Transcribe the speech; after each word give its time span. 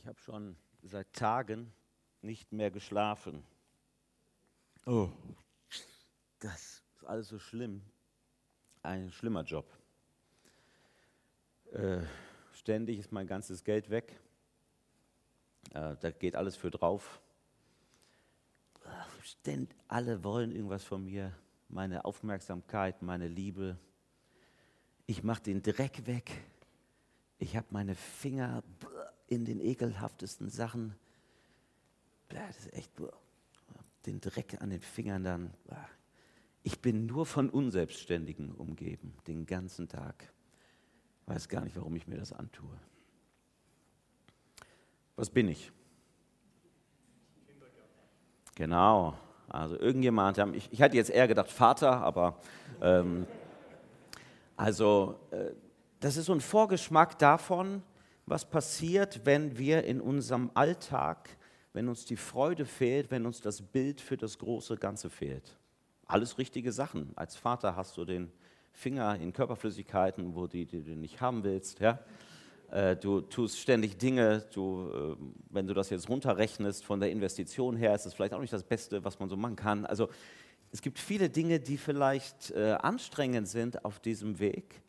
Ich 0.00 0.06
habe 0.06 0.18
schon 0.18 0.56
seit 0.82 1.12
Tagen 1.12 1.70
nicht 2.22 2.52
mehr 2.52 2.70
geschlafen. 2.70 3.44
Oh, 4.86 5.10
das 6.38 6.82
ist 6.96 7.04
alles 7.04 7.28
so 7.28 7.38
schlimm. 7.38 7.82
Ein 8.82 9.12
schlimmer 9.12 9.42
Job. 9.42 9.70
Äh, 11.72 12.00
ständig 12.54 12.98
ist 12.98 13.12
mein 13.12 13.26
ganzes 13.26 13.62
Geld 13.62 13.90
weg. 13.90 14.18
Äh, 15.74 15.96
da 16.00 16.10
geht 16.10 16.34
alles 16.34 16.56
für 16.56 16.70
drauf. 16.70 17.20
Ständ, 19.22 19.76
alle 19.86 20.24
wollen 20.24 20.50
irgendwas 20.50 20.82
von 20.82 21.04
mir. 21.04 21.36
Meine 21.68 22.06
Aufmerksamkeit, 22.06 23.02
meine 23.02 23.28
Liebe. 23.28 23.78
Ich 25.06 25.22
mache 25.22 25.42
den 25.42 25.60
Dreck 25.60 26.06
weg. 26.06 26.42
Ich 27.38 27.54
habe 27.54 27.66
meine 27.70 27.94
Finger 27.94 28.62
in 29.30 29.44
den 29.46 29.60
ekelhaftesten 29.60 30.50
Sachen. 30.50 30.94
Das 32.28 32.58
ist 32.58 32.74
echt 32.74 32.92
den 34.04 34.20
Dreck 34.20 34.60
an 34.60 34.70
den 34.70 34.80
Fingern 34.80 35.24
dann. 35.24 35.50
Ich 36.62 36.80
bin 36.80 37.06
nur 37.06 37.24
von 37.24 37.48
Unselbstständigen 37.48 38.52
umgeben, 38.52 39.14
den 39.26 39.46
ganzen 39.46 39.88
Tag. 39.88 40.30
Weiß 41.26 41.48
gar 41.48 41.64
nicht, 41.64 41.76
warum 41.76 41.96
ich 41.96 42.06
mir 42.06 42.18
das 42.18 42.32
antue. 42.32 42.76
Was 45.16 45.30
bin 45.30 45.48
ich? 45.48 45.70
Genau. 48.56 49.14
Also 49.48 49.78
irgendjemand, 49.78 50.38
ich, 50.54 50.72
ich 50.72 50.82
hatte 50.82 50.96
jetzt 50.96 51.10
eher 51.10 51.28
gedacht 51.28 51.50
Vater, 51.50 52.02
aber 52.02 52.40
ähm, 52.80 53.26
also 54.56 55.18
äh, 55.30 55.52
das 56.00 56.16
ist 56.16 56.26
so 56.26 56.32
ein 56.32 56.40
Vorgeschmack 56.40 57.18
davon, 57.18 57.82
was 58.30 58.48
passiert, 58.48 59.22
wenn 59.24 59.58
wir 59.58 59.84
in 59.84 60.00
unserem 60.00 60.50
Alltag, 60.54 61.28
wenn 61.72 61.88
uns 61.88 62.04
die 62.04 62.16
Freude 62.16 62.64
fehlt, 62.64 63.10
wenn 63.10 63.26
uns 63.26 63.40
das 63.40 63.60
Bild 63.60 64.00
für 64.00 64.16
das 64.16 64.38
große 64.38 64.76
Ganze 64.76 65.10
fehlt. 65.10 65.58
Alles 66.06 66.38
richtige 66.38 66.72
Sachen. 66.72 67.12
Als 67.16 67.36
Vater 67.36 67.76
hast 67.76 67.96
du 67.96 68.04
den 68.04 68.30
Finger 68.72 69.16
in 69.16 69.32
Körperflüssigkeiten, 69.32 70.34
wo 70.34 70.46
die, 70.46 70.64
die 70.64 70.82
du 70.82 70.92
nicht 70.92 71.20
haben 71.20 71.42
willst. 71.42 71.80
Ja? 71.80 71.98
Äh, 72.70 72.96
du 72.96 73.20
tust 73.20 73.58
ständig 73.58 73.98
Dinge, 73.98 74.44
du, 74.52 74.90
äh, 74.92 75.16
wenn 75.50 75.66
du 75.66 75.74
das 75.74 75.90
jetzt 75.90 76.08
runterrechnest 76.08 76.84
von 76.84 77.00
der 77.00 77.10
Investition 77.10 77.76
her, 77.76 77.94
ist 77.94 78.06
es 78.06 78.14
vielleicht 78.14 78.34
auch 78.34 78.40
nicht 78.40 78.52
das 78.52 78.62
Beste, 78.62 79.04
was 79.04 79.18
man 79.18 79.28
so 79.28 79.36
machen 79.36 79.56
kann. 79.56 79.84
Also 79.86 80.08
es 80.70 80.82
gibt 80.82 81.00
viele 81.00 81.30
Dinge, 81.30 81.58
die 81.58 81.76
vielleicht 81.76 82.52
äh, 82.52 82.76
anstrengend 82.80 83.48
sind 83.48 83.84
auf 83.84 83.98
diesem 83.98 84.38
Weg. 84.38 84.82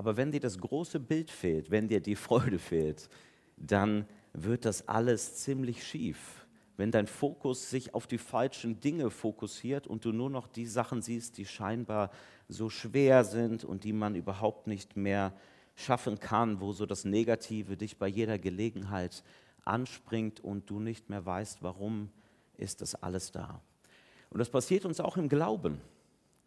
Aber 0.00 0.16
wenn 0.16 0.32
dir 0.32 0.40
das 0.40 0.58
große 0.58 0.98
Bild 0.98 1.30
fehlt, 1.30 1.70
wenn 1.70 1.86
dir 1.86 2.00
die 2.00 2.16
Freude 2.26 2.58
fehlt, 2.58 3.10
dann 3.58 4.06
wird 4.32 4.64
das 4.64 4.88
alles 4.88 5.36
ziemlich 5.36 5.86
schief. 5.86 6.46
Wenn 6.78 6.90
dein 6.90 7.06
Fokus 7.06 7.68
sich 7.68 7.92
auf 7.92 8.06
die 8.06 8.16
falschen 8.16 8.80
Dinge 8.80 9.10
fokussiert 9.10 9.86
und 9.86 10.06
du 10.06 10.12
nur 10.12 10.30
noch 10.30 10.48
die 10.48 10.64
Sachen 10.64 11.02
siehst, 11.02 11.36
die 11.36 11.44
scheinbar 11.44 12.10
so 12.48 12.70
schwer 12.70 13.24
sind 13.24 13.62
und 13.62 13.84
die 13.84 13.92
man 13.92 14.14
überhaupt 14.14 14.66
nicht 14.68 14.96
mehr 14.96 15.34
schaffen 15.74 16.18
kann, 16.18 16.62
wo 16.62 16.72
so 16.72 16.86
das 16.86 17.04
Negative 17.04 17.76
dich 17.76 17.98
bei 17.98 18.08
jeder 18.08 18.38
Gelegenheit 18.38 19.22
anspringt 19.66 20.40
und 20.40 20.70
du 20.70 20.80
nicht 20.80 21.10
mehr 21.10 21.26
weißt, 21.26 21.62
warum 21.62 22.08
ist 22.56 22.80
das 22.80 22.94
alles 22.94 23.32
da. 23.32 23.60
Und 24.30 24.38
das 24.38 24.48
passiert 24.48 24.86
uns 24.86 24.98
auch 24.98 25.18
im 25.18 25.28
Glauben. 25.28 25.78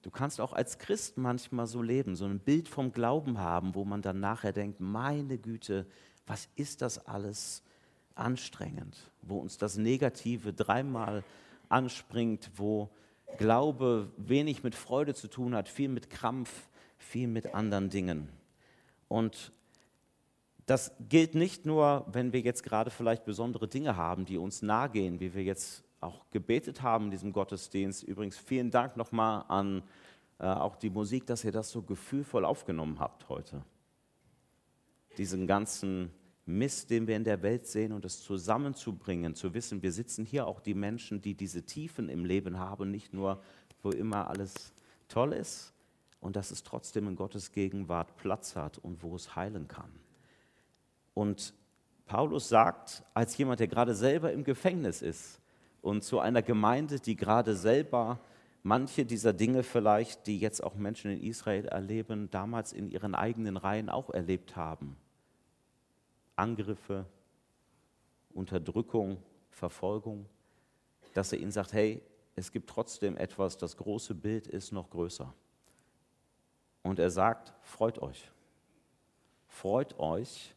Du 0.04 0.12
kannst 0.12 0.42
auch 0.42 0.52
als 0.52 0.78
Christ 0.80 1.18
manchmal 1.18 1.66
so 1.66 1.82
leben, 1.82 2.16
so 2.16 2.26
ein 2.26 2.40
Bild 2.40 2.68
vom 2.68 2.92
Glauben 2.92 3.40
haben, 3.40 3.74
wo 3.74 3.86
man 3.86 4.02
dann 4.02 4.20
nachher 4.20 4.52
denkt, 4.52 4.82
meine 4.82 5.38
Güte, 5.38 5.88
was 6.28 6.50
ist 6.56 6.82
das 6.82 7.08
alles 7.08 7.64
anstrengend, 8.14 8.98
wo 9.22 9.38
uns 9.38 9.58
das 9.58 9.78
Negative 9.78 10.54
dreimal 10.54 11.24
anspringt, 11.70 12.52
wo 12.56 12.90
Glaube 13.38 14.12
wenig 14.18 14.62
mit 14.62 14.76
Freude 14.76 15.16
zu 15.16 15.30
tun 15.30 15.56
hat, 15.56 15.70
viel 15.70 15.90
mit 15.90 16.10
Krampf, 16.10 16.70
viel 16.98 17.30
mit 17.30 17.56
anderen 17.56 17.90
Dingen. 17.90 18.28
Und 19.08 19.54
das 20.66 20.92
gilt 21.10 21.34
nicht 21.34 21.66
nur, 21.66 22.06
wenn 22.12 22.34
wir 22.34 22.42
jetzt 22.42 22.64
gerade 22.64 22.92
vielleicht 22.92 23.24
besondere 23.24 23.70
Dinge 23.70 23.96
haben, 23.96 24.26
die 24.26 24.38
uns 24.38 24.62
nahe 24.62 24.90
gehen, 24.90 25.22
wie 25.22 25.34
wir 25.34 25.44
jetzt 25.44 25.84
auch 26.04 26.30
gebetet 26.32 26.82
haben 26.82 27.06
in 27.06 27.12
diesem 27.12 27.34
Gottesdienst. 27.34 28.04
Übrigens 28.04 28.38
vielen 28.38 28.72
Dank 28.72 28.98
nochmal 28.98 29.46
an 29.48 29.84
äh, 30.40 30.46
auch 30.46 30.76
die 30.76 30.90
Musik, 30.90 31.26
dass 31.26 31.44
ihr 31.44 31.52
das 31.52 31.72
so 31.72 31.82
gefühlvoll 31.82 32.46
aufgenommen 32.46 33.00
habt 33.00 33.30
heute. 33.30 33.64
Diesen 35.18 35.48
ganzen 35.48 36.12
Mist, 36.46 36.90
den 36.90 37.08
wir 37.08 37.16
in 37.16 37.24
der 37.24 37.42
Welt 37.42 37.66
sehen 37.68 37.94
und 37.94 38.04
es 38.04 38.22
zusammenzubringen, 38.22 39.36
zu 39.36 39.54
wissen, 39.54 39.82
wir 39.82 39.92
sitzen 39.92 40.26
hier 40.26 40.48
auch 40.48 40.60
die 40.60 40.74
Menschen, 40.74 41.22
die 41.22 41.36
diese 41.36 41.64
Tiefen 41.64 42.10
im 42.10 42.26
Leben 42.26 42.60
haben, 42.60 42.92
nicht 42.92 43.14
nur, 43.14 43.42
wo 43.82 43.92
immer 43.92 44.28
alles 44.28 44.74
toll 45.08 45.34
ist 45.34 45.74
und 46.20 46.36
dass 46.36 46.52
es 46.52 46.64
trotzdem 46.64 47.08
in 47.08 47.16
Gottes 47.16 47.52
Gegenwart 47.52 48.18
Platz 48.18 48.56
hat 48.56 48.78
und 48.78 49.04
wo 49.04 49.16
es 49.16 49.36
heilen 49.36 49.68
kann. 49.68 49.92
Und 51.14 51.54
Paulus 52.06 52.50
sagt, 52.50 53.04
als 53.14 53.38
jemand, 53.38 53.60
der 53.60 53.68
gerade 53.68 53.96
selber 53.96 54.34
im 54.34 54.44
Gefängnis 54.44 55.02
ist, 55.02 55.40
und 55.84 56.02
zu 56.02 56.20
einer 56.20 56.42
Gemeinde, 56.42 57.02
die 57.02 57.18
gerade 57.18 57.56
selber 57.58 58.22
manche 58.64 59.06
dieser 59.06 59.34
Dinge 59.34 59.64
vielleicht, 59.64 60.26
die 60.28 60.40
jetzt 60.40 60.64
auch 60.64 60.76
Menschen 60.76 61.12
in 61.12 61.22
Israel 61.22 61.66
erleben, 61.66 62.32
damals 62.32 62.72
in 62.72 62.90
ihren 62.90 63.14
eigenen 63.14 63.58
Reihen 63.58 63.90
auch 63.90 64.10
erlebt 64.10 64.56
haben. 64.56 64.96
Angriffe, 66.38 67.06
Unterdrückung, 68.34 69.18
Verfolgung, 69.50 70.26
dass 71.14 71.34
er 71.34 71.40
ihnen 71.40 71.52
sagt, 71.52 71.74
hey, 71.74 72.02
es 72.38 72.54
gibt 72.54 72.70
trotzdem 72.70 73.18
etwas, 73.18 73.58
das 73.58 73.76
große 73.76 74.16
Bild 74.16 74.48
ist 74.48 74.72
noch 74.72 74.90
größer. 74.90 75.34
Und 76.82 76.98
er 76.98 77.12
sagt, 77.12 77.54
freut 77.62 78.02
euch. 78.02 78.32
Freut 79.48 80.00
euch, 80.00 80.56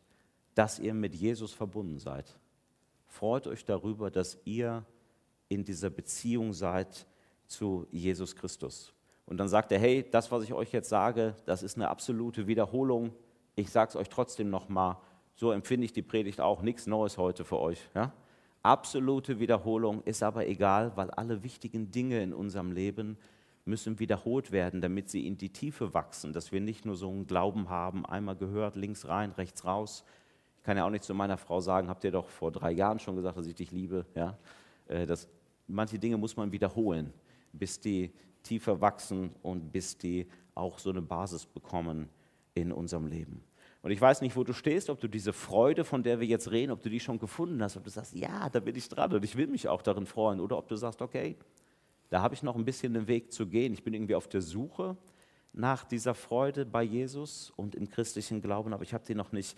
dass 0.55 0.79
ihr 0.79 0.95
mit 0.95 1.17
Jesus 1.17 1.53
verbunden 1.53 1.99
seid. 1.99 2.39
Freut 3.09 3.49
euch 3.49 3.65
darüber, 3.65 4.13
dass 4.13 4.39
ihr 4.45 4.87
in 5.49 5.65
dieser 5.65 5.91
Beziehung 5.91 6.53
seid 6.53 7.07
zu 7.47 7.87
Jesus 7.91 8.35
Christus. 8.35 8.93
Und 9.27 9.39
dann 9.39 9.49
sagt 9.49 9.73
er, 9.73 9.79
hey, 9.79 10.05
das, 10.11 10.31
was 10.31 10.45
ich 10.45 10.53
euch 10.53 10.73
jetzt 10.73 10.89
sage, 10.89 11.35
das 11.47 11.63
ist 11.63 11.77
eine 11.77 11.89
absolute 11.89 12.47
Wiederholung. 12.47 13.13
Ich 13.57 13.71
sage 13.71 13.91
es 13.91 13.97
euch 13.97 14.09
trotzdem 14.09 14.51
nochmal. 14.51 14.97
So 15.35 15.51
empfinde 15.51 15.85
ich 15.85 15.93
die 15.93 16.03
Predigt 16.03 16.41
auch. 16.41 16.63
Nichts 16.63 16.87
Neues 16.87 17.19
heute 17.19 17.45
für 17.45 17.59
euch. 17.59 17.81
Ja? 17.95 18.13
Absolute 18.63 19.39
Wiederholung 19.39 20.03
ist 20.05 20.23
aber 20.23 20.47
egal, 20.47 20.93
weil 20.97 21.11
alle 21.11 21.43
wichtigen 21.43 21.91
Dinge 21.91 22.23
in 22.23 22.33
unserem 22.33 22.73
Leben 22.73 23.19
müssen 23.65 23.99
wiederholt 23.99 24.53
werden, 24.53 24.81
damit 24.81 25.11
sie 25.11 25.27
in 25.27 25.37
die 25.39 25.51
Tiefe 25.51 25.93
wachsen, 25.93 26.33
dass 26.33 26.53
wir 26.53 26.61
nicht 26.61 26.85
nur 26.85 26.97
so 26.97 27.11
einen 27.11 27.27
Glauben 27.27 27.69
haben, 27.69 28.07
einmal 28.07 28.37
gehört, 28.37 28.77
links 28.77 29.09
rein, 29.09 29.33
rechts 29.33 29.65
raus. 29.65 30.05
Ich 30.59 30.63
kann 30.63 30.77
ja 30.77 30.87
auch 30.87 30.91
nicht 30.91 31.05
zu 31.05 31.15
meiner 31.15 31.37
Frau 31.37 31.61
sagen, 31.61 31.89
habt 31.89 32.05
ihr 32.05 32.13
doch 32.13 32.29
vor 32.29 32.53
drei 32.53 32.71
Jahren 32.71 33.01
schon 33.01 33.17
gesagt, 33.17 33.37
dass 33.37 33.47
ich 33.47 33.57
dich 33.57 33.73
liebe. 33.73 34.07
Ja? 34.15 34.39
Äh, 34.89 35.07
das, 35.07 35.29
manche 35.67 35.99
Dinge 35.99 36.17
muss 36.17 36.37
man 36.37 36.53
wiederholen, 36.53 37.13
bis 37.53 37.81
die 37.81 38.13
tiefer 38.43 38.81
wachsen 38.81 39.31
und 39.43 39.73
bis 39.73 39.97
die 39.97 40.27
auch 40.55 40.79
so 40.79 40.91
eine 40.91 41.03
Basis 41.03 41.47
bekommen 41.47 42.09
in 42.55 42.73
unserem 42.73 43.07
Leben. 43.07 43.43
Und 43.83 43.93
ich 43.93 44.01
weiß 44.01 44.21
nicht, 44.21 44.35
wo 44.35 44.43
du 44.43 44.53
stehst, 44.53 44.91
ob 44.91 45.01
du 45.01 45.07
diese 45.07 45.33
Freude, 45.33 45.85
von 45.85 46.03
der 46.03 46.19
wir 46.19 46.27
jetzt 46.27 46.51
reden, 46.51 46.73
ob 46.73 46.83
du 46.83 46.91
die 46.91 46.99
schon 46.99 47.19
gefunden 47.19 47.63
hast, 47.63 47.77
ob 47.77 47.85
du 47.85 47.91
sagst, 47.91 48.15
ja, 48.15 48.49
da 48.49 48.59
bin 48.59 48.75
ich 48.75 48.89
dran 48.89 49.13
und 49.13 49.25
ich 49.25 49.37
will 49.37 49.47
mich 49.47 49.69
auch 49.69 49.83
darin 49.83 50.07
freuen, 50.07 50.41
oder 50.41 50.59
ob 50.59 50.69
du 50.69 50.77
sagst, 50.77 51.03
okay, 51.03 51.37
da 52.09 52.23
habe 52.23 52.35
ich 52.35 52.43
noch 52.43 52.57
ein 52.57 52.65
bisschen 52.65 52.95
den 52.95 53.07
Weg 53.07 53.33
zu 53.33 53.47
gehen. 53.47 53.73
Ich 53.73 53.85
bin 53.85 53.95
irgendwie 53.95 54.15
auf 54.15 54.29
der 54.29 54.41
Suche 54.41 54.97
nach 55.53 55.85
dieser 55.85 56.15
Freude 56.15 56.67
bei 56.67 56.83
Jesus 56.83 57.53
und 57.57 57.75
im 57.75 57.89
christlichen 57.89 58.43
Glauben, 58.43 58.73
aber 58.73 58.83
ich 58.83 58.95
habe 58.95 59.05
die 59.07 59.15
noch 59.15 59.33
nicht 59.33 59.57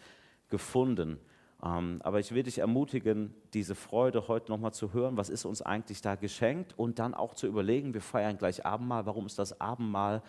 gefunden. 0.48 1.18
Ähm, 1.62 2.00
aber 2.04 2.20
ich 2.20 2.32
will 2.32 2.44
dich 2.44 2.58
ermutigen, 2.58 3.34
diese 3.52 3.74
Freude 3.74 4.28
heute 4.28 4.50
nochmal 4.50 4.72
zu 4.72 4.92
hören. 4.92 5.16
Was 5.16 5.28
ist 5.28 5.44
uns 5.44 5.60
eigentlich 5.60 6.00
da 6.00 6.14
geschenkt? 6.14 6.78
Und 6.78 6.98
dann 6.98 7.14
auch 7.14 7.34
zu 7.34 7.46
überlegen, 7.46 7.94
wir 7.94 8.00
feiern 8.00 8.38
gleich 8.38 8.64
Abendmahl. 8.64 9.06
Warum 9.06 9.26
ist 9.26 9.38
das 9.38 9.60
Abendmahl? 9.60 10.22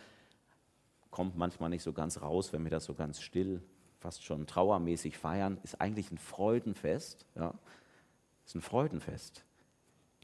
Kommt 1.12 1.38
manchmal 1.38 1.69
nicht 1.69 1.83
so 1.83 1.94
ganz 1.94 2.21
raus, 2.21 2.51
wenn 2.51 2.63
wir 2.63 2.71
das 2.71 2.86
so 2.86 2.94
ganz 2.94 3.21
still, 3.21 3.62
fast 4.00 4.24
schon 4.24 4.48
trauermäßig 4.48 5.18
feiern. 5.18 5.59
Ist 5.63 5.80
eigentlich 5.80 6.12
ein 6.12 6.18
Freudenfest. 6.18 7.25
Ja? 7.36 7.54
Ist 8.45 8.56
ein 8.56 8.62
Freudenfest. 8.62 9.44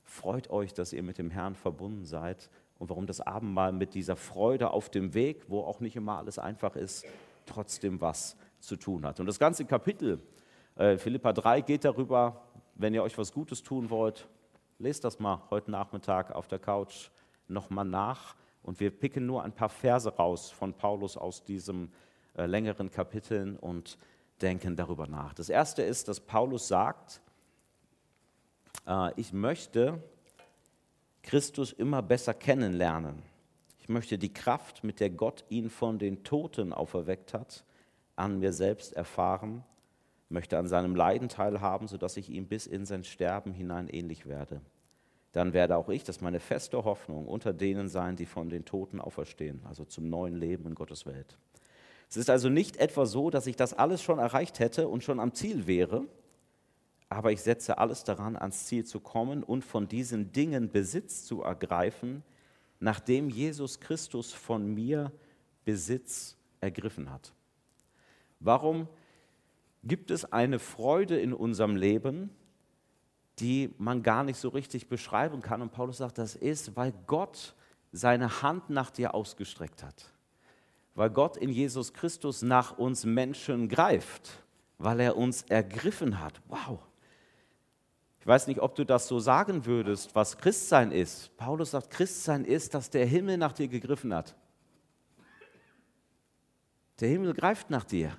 Freut 0.04 0.50
euch, 0.50 0.74
dass 0.74 0.94
ihr 0.94 1.04
mit 1.04 1.18
dem 1.18 1.30
Herrn 1.30 1.56
verbunden 1.56 2.06
seid. 2.06 2.50
Und 2.80 2.90
warum 2.90 3.06
das 3.06 3.22
Abendmahl 3.22 3.72
mit 3.72 3.94
dieser 3.94 4.16
Freude 4.16 4.72
auf 4.72 4.90
dem 4.90 5.14
Weg, 5.14 5.50
wo 5.50 5.62
auch 5.62 5.80
nicht 5.80 5.96
immer 5.96 6.18
alles 6.18 6.40
einfach 6.40 6.76
ist, 6.76 7.06
trotzdem 7.46 8.02
was 8.02 8.36
zu 8.60 8.76
tun 8.76 9.06
hat. 9.06 9.20
Und 9.20 9.28
das 9.28 9.40
ganze 9.40 9.66
Kapitel 9.66 10.20
äh, 10.76 10.98
Philippa 10.98 11.34
3 11.34 11.62
geht 11.62 11.86
darüber, 11.86 12.42
wenn 12.76 12.94
ihr 12.94 13.04
euch 13.04 13.18
was 13.18 13.32
Gutes 13.32 13.64
tun 13.64 13.90
wollt, 13.90 14.28
lest 14.80 15.04
das 15.04 15.20
mal 15.20 15.42
heute 15.50 15.72
Nachmittag 15.72 16.32
auf 16.32 16.48
der 16.48 16.60
Couch 16.60 17.10
nochmal 17.48 17.86
nach. 17.86 18.36
Und 18.64 18.80
wir 18.80 18.90
picken 18.90 19.26
nur 19.26 19.44
ein 19.44 19.54
paar 19.54 19.70
Verse 19.70 20.10
raus 20.10 20.52
von 20.52 20.74
Paulus 20.74 21.18
aus 21.18 21.44
diesem 21.44 21.92
äh, 22.36 22.46
längeren 22.46 22.92
Kapiteln 22.92 23.58
und 23.58 23.98
denken 24.42 24.76
darüber 24.76 25.08
nach. 25.08 25.34
Das 25.34 25.50
erste 25.50 25.84
ist, 25.84 26.08
dass 26.08 26.20
Paulus 26.20 26.68
sagt, 26.68 27.22
Äh, 28.86 29.20
ich 29.20 29.34
möchte 29.34 30.02
Christus 31.24 31.72
immer 31.74 32.02
besser 32.02 32.34
kennenlernen. 32.34 33.24
Ich 33.80 33.90
möchte 33.90 34.18
die 34.18 34.34
Kraft, 34.34 34.84
mit 34.84 35.00
der 35.00 35.10
Gott 35.10 35.44
ihn 35.50 35.70
von 35.70 36.00
den 36.00 36.24
Toten 36.24 36.74
auferweckt 36.74 37.34
hat, 37.34 37.64
an 38.16 38.40
mir 38.40 38.54
selbst 38.54 38.94
erfahren, 38.94 39.64
möchte 40.36 40.60
an 40.60 40.68
seinem 40.68 40.96
Leiden 40.96 41.30
teilhaben, 41.30 41.88
sodass 41.88 42.18
ich 42.18 42.30
ihm 42.30 42.46
bis 42.46 42.68
in 42.68 42.86
sein 42.86 43.04
Sterben 43.04 43.54
hinein 43.54 43.88
ähnlich 43.88 44.28
werde. 44.28 44.62
Dann 45.32 45.54
werde 45.54 45.78
auch 45.78 45.90
ich, 45.90 46.04
das 46.04 46.18
ist 46.18 46.22
meine 46.22 46.40
feste 46.40 46.84
Hoffnung, 46.84 47.26
unter 47.28 47.54
denen 47.54 47.90
sein, 47.90 48.16
die 48.16 48.28
von 48.28 48.50
den 48.50 48.66
Toten 48.66 49.02
auferstehen, 49.02 49.62
also 49.66 49.84
zum 49.84 50.10
neuen 50.10 50.36
Leben 50.36 50.68
in 50.68 50.76
Gottes 50.76 51.06
Welt. 51.06 51.38
Es 52.10 52.18
ist 52.18 52.30
also 52.30 52.50
nicht 52.50 52.78
etwa 52.78 53.06
so, 53.06 53.30
dass 53.30 53.48
ich 53.48 53.56
das 53.56 53.74
alles 53.74 54.04
schon 54.04 54.20
erreicht 54.20 54.60
hätte 54.60 54.88
und 54.88 55.04
schon 55.04 55.20
am 55.20 55.34
Ziel 55.34 55.68
wäre, 55.68 56.06
aber 57.10 57.32
ich 57.32 57.42
setze 57.42 57.78
alles 57.78 58.04
daran, 58.04 58.36
ans 58.36 58.66
Ziel 58.66 58.86
zu 58.86 59.00
kommen 59.00 59.44
und 59.44 59.64
von 59.64 59.88
diesen 59.88 60.32
Dingen 60.32 60.70
Besitz 60.70 61.26
zu 61.26 61.42
ergreifen, 61.42 62.24
nachdem 62.80 63.30
Jesus 63.30 63.80
Christus 63.80 64.34
von 64.34 64.74
mir 64.74 65.12
Besitz 65.64 66.38
ergriffen 66.62 67.12
hat. 67.12 67.34
Warum 68.40 68.88
gibt 69.86 70.12
es 70.12 70.26
eine 70.26 70.60
Freude 70.60 71.20
in 71.20 71.34
unserem 71.34 71.76
Leben, 71.76 72.30
die 73.40 73.74
man 73.78 74.04
gar 74.04 74.24
nicht 74.24 74.38
so 74.38 74.50
richtig 74.50 74.88
beschreiben 74.88 75.42
kann? 75.42 75.62
Und 75.62 75.72
Paulus 75.72 75.98
sagt, 75.98 76.18
das 76.18 76.36
ist, 76.36 76.76
weil 76.76 76.94
Gott 77.08 77.56
seine 77.92 78.42
Hand 78.42 78.70
nach 78.70 78.92
dir 78.92 79.14
ausgestreckt 79.14 79.84
hat 79.84 80.12
weil 80.96 81.10
Gott 81.10 81.38
in 81.38 81.50
Jesus 81.50 81.94
Christus 81.94 82.42
nach 82.42 82.78
uns 82.78 83.06
Menschen 83.06 83.68
greift, 83.68 84.44
weil 84.78 85.02
er 85.02 85.18
uns 85.18 85.44
ergriffen 85.44 86.20
hat. 86.20 86.42
Wow. 86.48 86.80
Ich 88.20 88.26
weiß 88.26 88.48
nicht, 88.48 88.62
ob 88.62 88.74
du 88.76 88.86
das 88.86 89.08
so 89.08 89.20
sagen 89.20 89.66
würdest, 89.66 90.16
was 90.16 90.38
Christsein 90.38 90.92
ist. 90.92 91.36
Paulus 91.38 91.72
sagt, 91.72 91.92
Christsein 91.92 92.46
ist, 92.46 92.74
dass 92.74 92.90
der 92.90 93.06
Himmel 93.06 93.38
nach 93.38 93.54
dir 93.54 93.68
gegriffen 93.68 94.14
hat. 94.14 94.36
Der 97.02 97.10
Himmel 97.10 97.34
greift 97.34 97.70
nach 97.70 97.84
dir. 97.84 98.18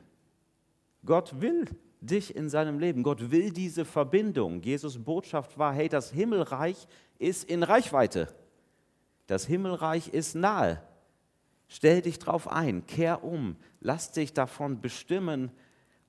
Gott 1.06 1.40
will 1.40 1.66
dich 2.00 2.36
in 2.36 2.48
seinem 2.48 2.78
Leben. 2.78 3.02
Gott 3.02 3.30
will 3.30 3.50
diese 3.50 3.84
Verbindung. 3.84 4.60
Jesus 4.60 4.98
Botschaft 4.98 5.58
war, 5.58 5.72
hey, 5.72 5.88
das 5.88 6.10
Himmelreich 6.10 6.86
ist 7.18 7.44
in 7.44 7.62
Reichweite. 7.62 8.34
Das 9.26 9.46
Himmelreich 9.46 10.08
ist 10.08 10.34
nahe. 10.34 10.82
Stell 11.68 12.02
dich 12.02 12.18
drauf 12.18 12.48
ein, 12.48 12.86
kehr 12.86 13.24
um, 13.24 13.56
lass 13.80 14.12
dich 14.12 14.32
davon 14.32 14.80
bestimmen 14.80 15.50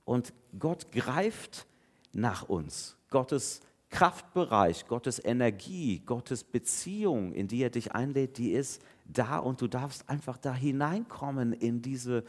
und 0.06 0.34
Gott 0.60 0.92
greift 0.92 1.66
nach 2.14 2.48
uns. 2.48 2.96
Gottes 3.10 3.62
Kraftbereich, 3.90 4.86
Gottes 4.88 5.24
Energie, 5.24 6.00
Gottes 6.06 6.44
Beziehung, 6.44 7.34
in 7.34 7.48
die 7.48 7.64
er 7.64 7.70
dich 7.70 7.94
einlädt, 7.94 8.38
die 8.38 8.52
ist 8.52 8.84
da 9.06 9.38
und 9.40 9.62
du 9.62 9.68
darfst 9.68 10.08
einfach 10.10 10.38
da 10.38 10.54
hineinkommen 10.54 11.54
in 11.54 11.82
diese 11.82 12.24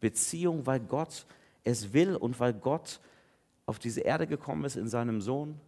Beziehung, 0.00 0.66
weil 0.66 0.80
Gott 0.80 1.26
es 1.64 1.92
will 1.92 2.16
und 2.16 2.38
weil 2.40 2.52
Gott 2.52 3.00
auf 3.66 3.78
diese 3.78 4.00
Erde 4.00 4.26
gekommen 4.26 4.64
ist 4.64 4.76
in 4.76 4.88
seinem 4.88 5.20
Sohn, 5.20 5.60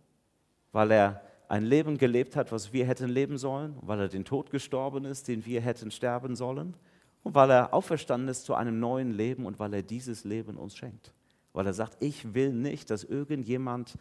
weil 0.73 0.91
er 0.91 1.23
ein 1.49 1.65
Leben 1.65 1.99
gelebt 1.99 2.37
hat, 2.37 2.53
was 2.53 2.73
wir 2.73 2.87
hätten 2.87 3.09
leben 3.09 3.39
sollen, 3.39 3.77
weil 3.83 4.01
er 4.01 4.09
den 4.09 4.25
Tod 4.25 4.51
gestorben 4.51 5.05
ist, 5.05 5.29
den 5.29 5.45
wir 5.45 5.61
hätten 5.61 5.91
sterben 5.91 6.37
sollen 6.37 6.75
und 7.23 7.35
weil 7.35 7.51
er 7.51 7.75
auferstanden 7.75 8.29
ist 8.29 8.45
zu 8.45 8.55
einem 8.55 8.81
neuen 8.81 9.13
Leben 9.13 9.47
und 9.47 9.59
weil 9.59 9.75
er 9.75 9.83
dieses 9.83 10.25
Leben 10.25 10.57
uns 10.57 10.77
schenkt. 10.77 11.13
Weil 11.53 11.67
er 11.67 11.75
sagt, 11.75 12.03
ich 12.03 12.35
will 12.35 12.53
nicht, 12.53 12.91
dass 12.91 13.05
irgendjemand 13.05 13.97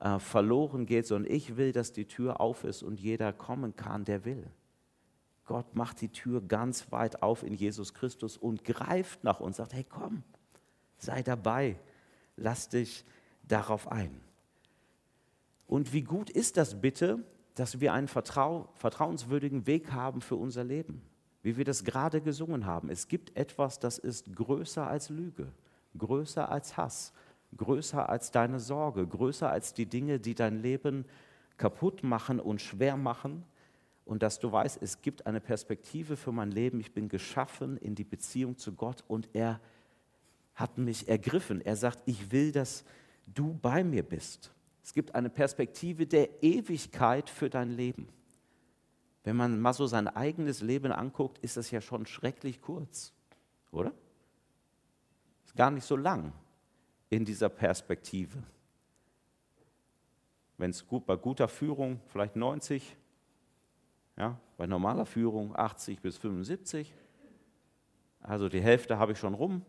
äh, 0.00 0.18
verloren 0.18 0.86
geht, 0.86 1.06
sondern 1.06 1.32
ich 1.32 1.56
will, 1.56 1.72
dass 1.72 1.92
die 1.92 2.06
Tür 2.06 2.40
auf 2.40 2.64
ist 2.64 2.82
und 2.82 3.00
jeder 3.00 3.32
kommen 3.32 3.76
kann, 3.76 4.04
der 4.04 4.24
will. 4.24 4.46
Gott 5.44 5.74
macht 5.76 6.00
die 6.00 6.08
Tür 6.08 6.40
ganz 6.40 6.90
weit 6.90 7.22
auf 7.22 7.42
in 7.42 7.54
Jesus 7.54 7.92
Christus 7.92 8.36
und 8.36 8.64
greift 8.64 9.24
nach 9.24 9.40
uns, 9.40 9.58
sagt, 9.58 9.74
hey 9.74 9.84
komm, 9.86 10.22
sei 10.98 11.22
dabei, 11.22 11.76
lass 12.36 12.68
dich 12.68 13.04
darauf 13.46 13.90
ein. 13.90 14.20
Und 15.66 15.92
wie 15.92 16.02
gut 16.02 16.30
ist 16.30 16.56
das 16.56 16.80
bitte, 16.80 17.24
dass 17.54 17.80
wir 17.80 17.92
einen 17.92 18.08
vertrau 18.08 18.68
vertrauenswürdigen 18.74 19.66
Weg 19.66 19.92
haben 19.92 20.20
für 20.20 20.36
unser 20.36 20.64
Leben? 20.64 21.02
wie 21.44 21.58
wir 21.58 21.64
das 21.64 21.84
gerade 21.84 22.22
gesungen 22.22 22.64
haben. 22.64 22.88
Es 22.88 23.06
gibt 23.06 23.36
etwas, 23.36 23.78
das 23.78 23.98
ist 23.98 24.34
größer 24.34 24.86
als 24.86 25.10
Lüge, 25.10 25.52
größer 25.96 26.50
als 26.50 26.78
Hass, 26.78 27.12
größer 27.56 28.08
als 28.08 28.30
deine 28.30 28.58
Sorge, 28.58 29.06
größer 29.06 29.50
als 29.50 29.74
die 29.74 29.84
Dinge, 29.84 30.18
die 30.18 30.34
dein 30.34 30.62
Leben 30.62 31.04
kaputt 31.58 32.02
machen 32.02 32.40
und 32.40 32.62
schwer 32.62 32.96
machen. 32.96 33.44
Und 34.06 34.22
dass 34.22 34.38
du 34.38 34.50
weißt, 34.50 34.78
es 34.80 35.02
gibt 35.02 35.26
eine 35.26 35.40
Perspektive 35.40 36.16
für 36.16 36.32
mein 36.32 36.50
Leben. 36.50 36.80
Ich 36.80 36.94
bin 36.94 37.10
geschaffen 37.10 37.76
in 37.76 37.94
die 37.94 38.04
Beziehung 38.04 38.56
zu 38.56 38.72
Gott 38.72 39.04
und 39.06 39.28
er 39.34 39.60
hat 40.54 40.78
mich 40.78 41.08
ergriffen. 41.08 41.60
Er 41.60 41.76
sagt, 41.76 42.00
ich 42.06 42.30
will, 42.30 42.52
dass 42.52 42.84
du 43.26 43.54
bei 43.54 43.82
mir 43.84 44.02
bist. 44.02 44.52
Es 44.82 44.92
gibt 44.92 45.14
eine 45.14 45.30
Perspektive 45.30 46.06
der 46.06 46.42
Ewigkeit 46.42 47.30
für 47.30 47.48
dein 47.48 47.70
Leben. 47.70 48.08
Wenn 49.24 49.36
man 49.36 49.58
mal 49.58 49.72
so 49.72 49.86
sein 49.86 50.06
eigenes 50.06 50.60
Leben 50.60 50.92
anguckt, 50.92 51.38
ist 51.38 51.56
das 51.56 51.70
ja 51.70 51.80
schon 51.80 52.04
schrecklich 52.04 52.60
kurz, 52.60 53.12
oder? 53.70 53.92
Ist 55.46 55.56
gar 55.56 55.70
nicht 55.70 55.84
so 55.84 55.96
lang 55.96 56.32
in 57.08 57.24
dieser 57.24 57.48
Perspektive. 57.48 58.42
Wenn 60.58 60.70
es 60.70 60.86
gut, 60.86 61.06
bei 61.06 61.16
guter 61.16 61.48
Führung 61.48 62.00
vielleicht 62.08 62.36
90, 62.36 62.96
ja, 64.16 64.38
bei 64.56 64.66
normaler 64.66 65.06
Führung 65.06 65.56
80 65.56 66.00
bis 66.00 66.18
75, 66.18 66.92
also 68.20 68.48
die 68.48 68.60
Hälfte 68.60 68.98
habe 68.98 69.12
ich 69.12 69.18
schon 69.18 69.34
rum. 69.34 69.62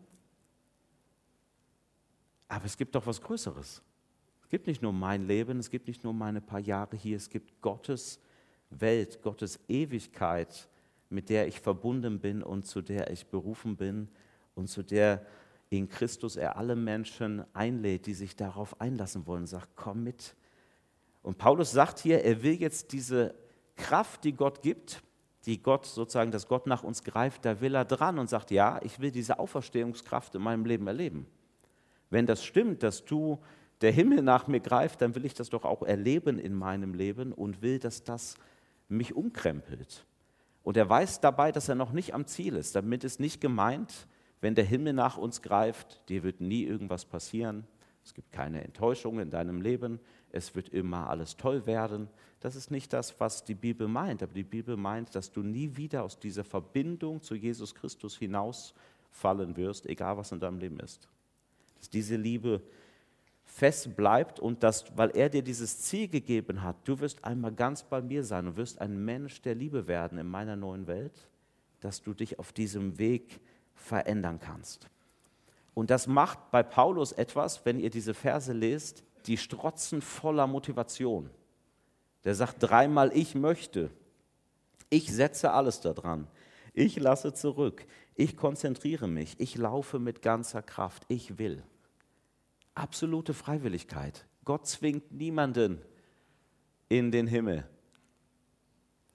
Aber 2.48 2.64
es 2.64 2.76
gibt 2.76 2.94
doch 2.94 3.06
was 3.06 3.20
Größeres. 3.20 3.82
Es 4.42 4.48
gibt 4.48 4.66
nicht 4.66 4.82
nur 4.82 4.92
mein 4.92 5.26
Leben, 5.26 5.58
es 5.58 5.70
gibt 5.70 5.88
nicht 5.88 6.04
nur 6.04 6.12
meine 6.12 6.40
paar 6.40 6.60
Jahre 6.60 6.96
hier, 6.96 7.16
es 7.16 7.28
gibt 7.28 7.60
Gottes 7.60 8.20
Welt, 8.70 9.20
Gottes 9.22 9.58
Ewigkeit, 9.68 10.68
mit 11.10 11.28
der 11.28 11.48
ich 11.48 11.60
verbunden 11.60 12.20
bin 12.20 12.42
und 12.42 12.66
zu 12.66 12.82
der 12.82 13.10
ich 13.10 13.26
berufen 13.26 13.76
bin 13.76 14.08
und 14.54 14.68
zu 14.68 14.82
der 14.82 15.24
in 15.68 15.88
Christus 15.88 16.36
er 16.36 16.56
alle 16.56 16.76
Menschen 16.76 17.44
einlädt, 17.52 18.06
die 18.06 18.14
sich 18.14 18.36
darauf 18.36 18.80
einlassen 18.80 19.26
wollen, 19.26 19.46
sagt, 19.46 19.70
komm 19.74 20.04
mit. 20.04 20.36
Und 21.22 21.38
Paulus 21.38 21.72
sagt 21.72 21.98
hier, 21.98 22.22
er 22.22 22.42
will 22.42 22.54
jetzt 22.54 22.92
diese 22.92 23.34
Kraft, 23.74 24.22
die 24.22 24.32
Gott 24.32 24.62
gibt, 24.62 25.02
die 25.44 25.60
Gott 25.60 25.86
sozusagen, 25.86 26.30
dass 26.30 26.46
Gott 26.46 26.66
nach 26.66 26.84
uns 26.84 27.02
greift, 27.02 27.44
da 27.44 27.60
will 27.60 27.74
er 27.74 27.84
dran 27.84 28.18
und 28.18 28.30
sagt, 28.30 28.50
ja, 28.50 28.80
ich 28.82 29.00
will 29.00 29.10
diese 29.10 29.38
Auferstehungskraft 29.38 30.34
in 30.36 30.42
meinem 30.42 30.64
Leben 30.64 30.86
erleben. 30.86 31.26
Wenn 32.10 32.26
das 32.26 32.44
stimmt, 32.44 32.82
dass 32.82 33.04
du 33.04 33.38
der 33.80 33.92
Himmel 33.92 34.22
nach 34.22 34.46
mir 34.46 34.60
greift, 34.60 35.02
dann 35.02 35.14
will 35.14 35.24
ich 35.24 35.34
das 35.34 35.50
doch 35.50 35.64
auch 35.64 35.82
erleben 35.82 36.38
in 36.38 36.54
meinem 36.54 36.94
Leben 36.94 37.32
und 37.32 37.62
will, 37.62 37.78
dass 37.78 38.04
das 38.04 38.36
mich 38.88 39.14
umkrempelt. 39.14 40.06
Und 40.62 40.76
er 40.76 40.88
weiß 40.88 41.20
dabei, 41.20 41.52
dass 41.52 41.68
er 41.68 41.74
noch 41.74 41.92
nicht 41.92 42.14
am 42.14 42.26
Ziel 42.26 42.56
ist. 42.56 42.74
Damit 42.74 43.04
ist 43.04 43.20
nicht 43.20 43.40
gemeint, 43.40 44.06
wenn 44.40 44.54
der 44.54 44.64
Himmel 44.64 44.92
nach 44.92 45.16
uns 45.16 45.42
greift, 45.42 46.08
dir 46.08 46.22
wird 46.22 46.40
nie 46.40 46.64
irgendwas 46.64 47.04
passieren. 47.04 47.66
Es 48.04 48.14
gibt 48.14 48.32
keine 48.32 48.62
Enttäuschung 48.62 49.18
in 49.18 49.30
deinem 49.30 49.60
Leben. 49.60 50.00
Es 50.30 50.54
wird 50.54 50.68
immer 50.68 51.08
alles 51.08 51.36
toll 51.36 51.66
werden. 51.66 52.08
Das 52.40 52.54
ist 52.54 52.70
nicht 52.70 52.92
das, 52.92 53.18
was 53.20 53.44
die 53.44 53.54
Bibel 53.54 53.88
meint. 53.88 54.22
Aber 54.22 54.32
die 54.32 54.44
Bibel 54.44 54.76
meint, 54.76 55.14
dass 55.14 55.32
du 55.32 55.42
nie 55.42 55.76
wieder 55.76 56.04
aus 56.04 56.18
dieser 56.18 56.44
Verbindung 56.44 57.22
zu 57.22 57.34
Jesus 57.34 57.74
Christus 57.74 58.16
hinausfallen 58.16 59.56
wirst, 59.56 59.86
egal 59.86 60.16
was 60.16 60.32
in 60.32 60.40
deinem 60.40 60.58
Leben 60.58 60.78
ist. 60.80 61.08
Dass 61.78 61.90
diese 61.90 62.16
Liebe 62.16 62.62
fest 63.44 63.96
bleibt 63.96 64.38
und 64.38 64.62
dass, 64.62 64.84
weil 64.96 65.10
er 65.16 65.30
dir 65.30 65.42
dieses 65.42 65.80
Ziel 65.80 66.08
gegeben 66.08 66.62
hat, 66.62 66.76
du 66.84 67.00
wirst 67.00 67.24
einmal 67.24 67.52
ganz 67.52 67.82
bei 67.82 68.02
mir 68.02 68.22
sein 68.24 68.48
und 68.48 68.56
wirst 68.56 68.80
ein 68.80 69.04
Mensch 69.04 69.40
der 69.42 69.54
Liebe 69.54 69.86
werden 69.86 70.18
in 70.18 70.26
meiner 70.26 70.56
neuen 70.56 70.86
Welt, 70.86 71.28
dass 71.80 72.02
du 72.02 72.12
dich 72.12 72.38
auf 72.38 72.52
diesem 72.52 72.98
Weg 72.98 73.40
verändern 73.74 74.40
kannst. 74.40 74.88
Und 75.74 75.90
das 75.90 76.06
macht 76.06 76.50
bei 76.50 76.62
Paulus 76.62 77.12
etwas, 77.12 77.64
wenn 77.64 77.78
ihr 77.78 77.90
diese 77.90 78.14
Verse 78.14 78.52
lest, 78.52 79.04
die 79.26 79.36
strotzen 79.36 80.00
voller 80.00 80.46
Motivation. 80.46 81.30
Der 82.24 82.34
sagt 82.34 82.56
dreimal, 82.58 83.10
ich 83.14 83.34
möchte, 83.34 83.90
ich 84.90 85.12
setze 85.12 85.52
alles 85.52 85.80
daran, 85.80 86.26
ich 86.76 86.96
lasse 87.00 87.32
zurück, 87.32 87.86
ich 88.14 88.36
konzentriere 88.36 89.08
mich, 89.08 89.34
ich 89.38 89.56
laufe 89.56 89.98
mit 89.98 90.20
ganzer 90.20 90.62
Kraft, 90.62 91.04
ich 91.08 91.38
will. 91.38 91.62
Absolute 92.74 93.32
Freiwilligkeit. 93.32 94.26
Gott 94.44 94.66
zwingt 94.66 95.10
niemanden 95.10 95.80
in 96.90 97.10
den 97.10 97.26
Himmel. 97.26 97.66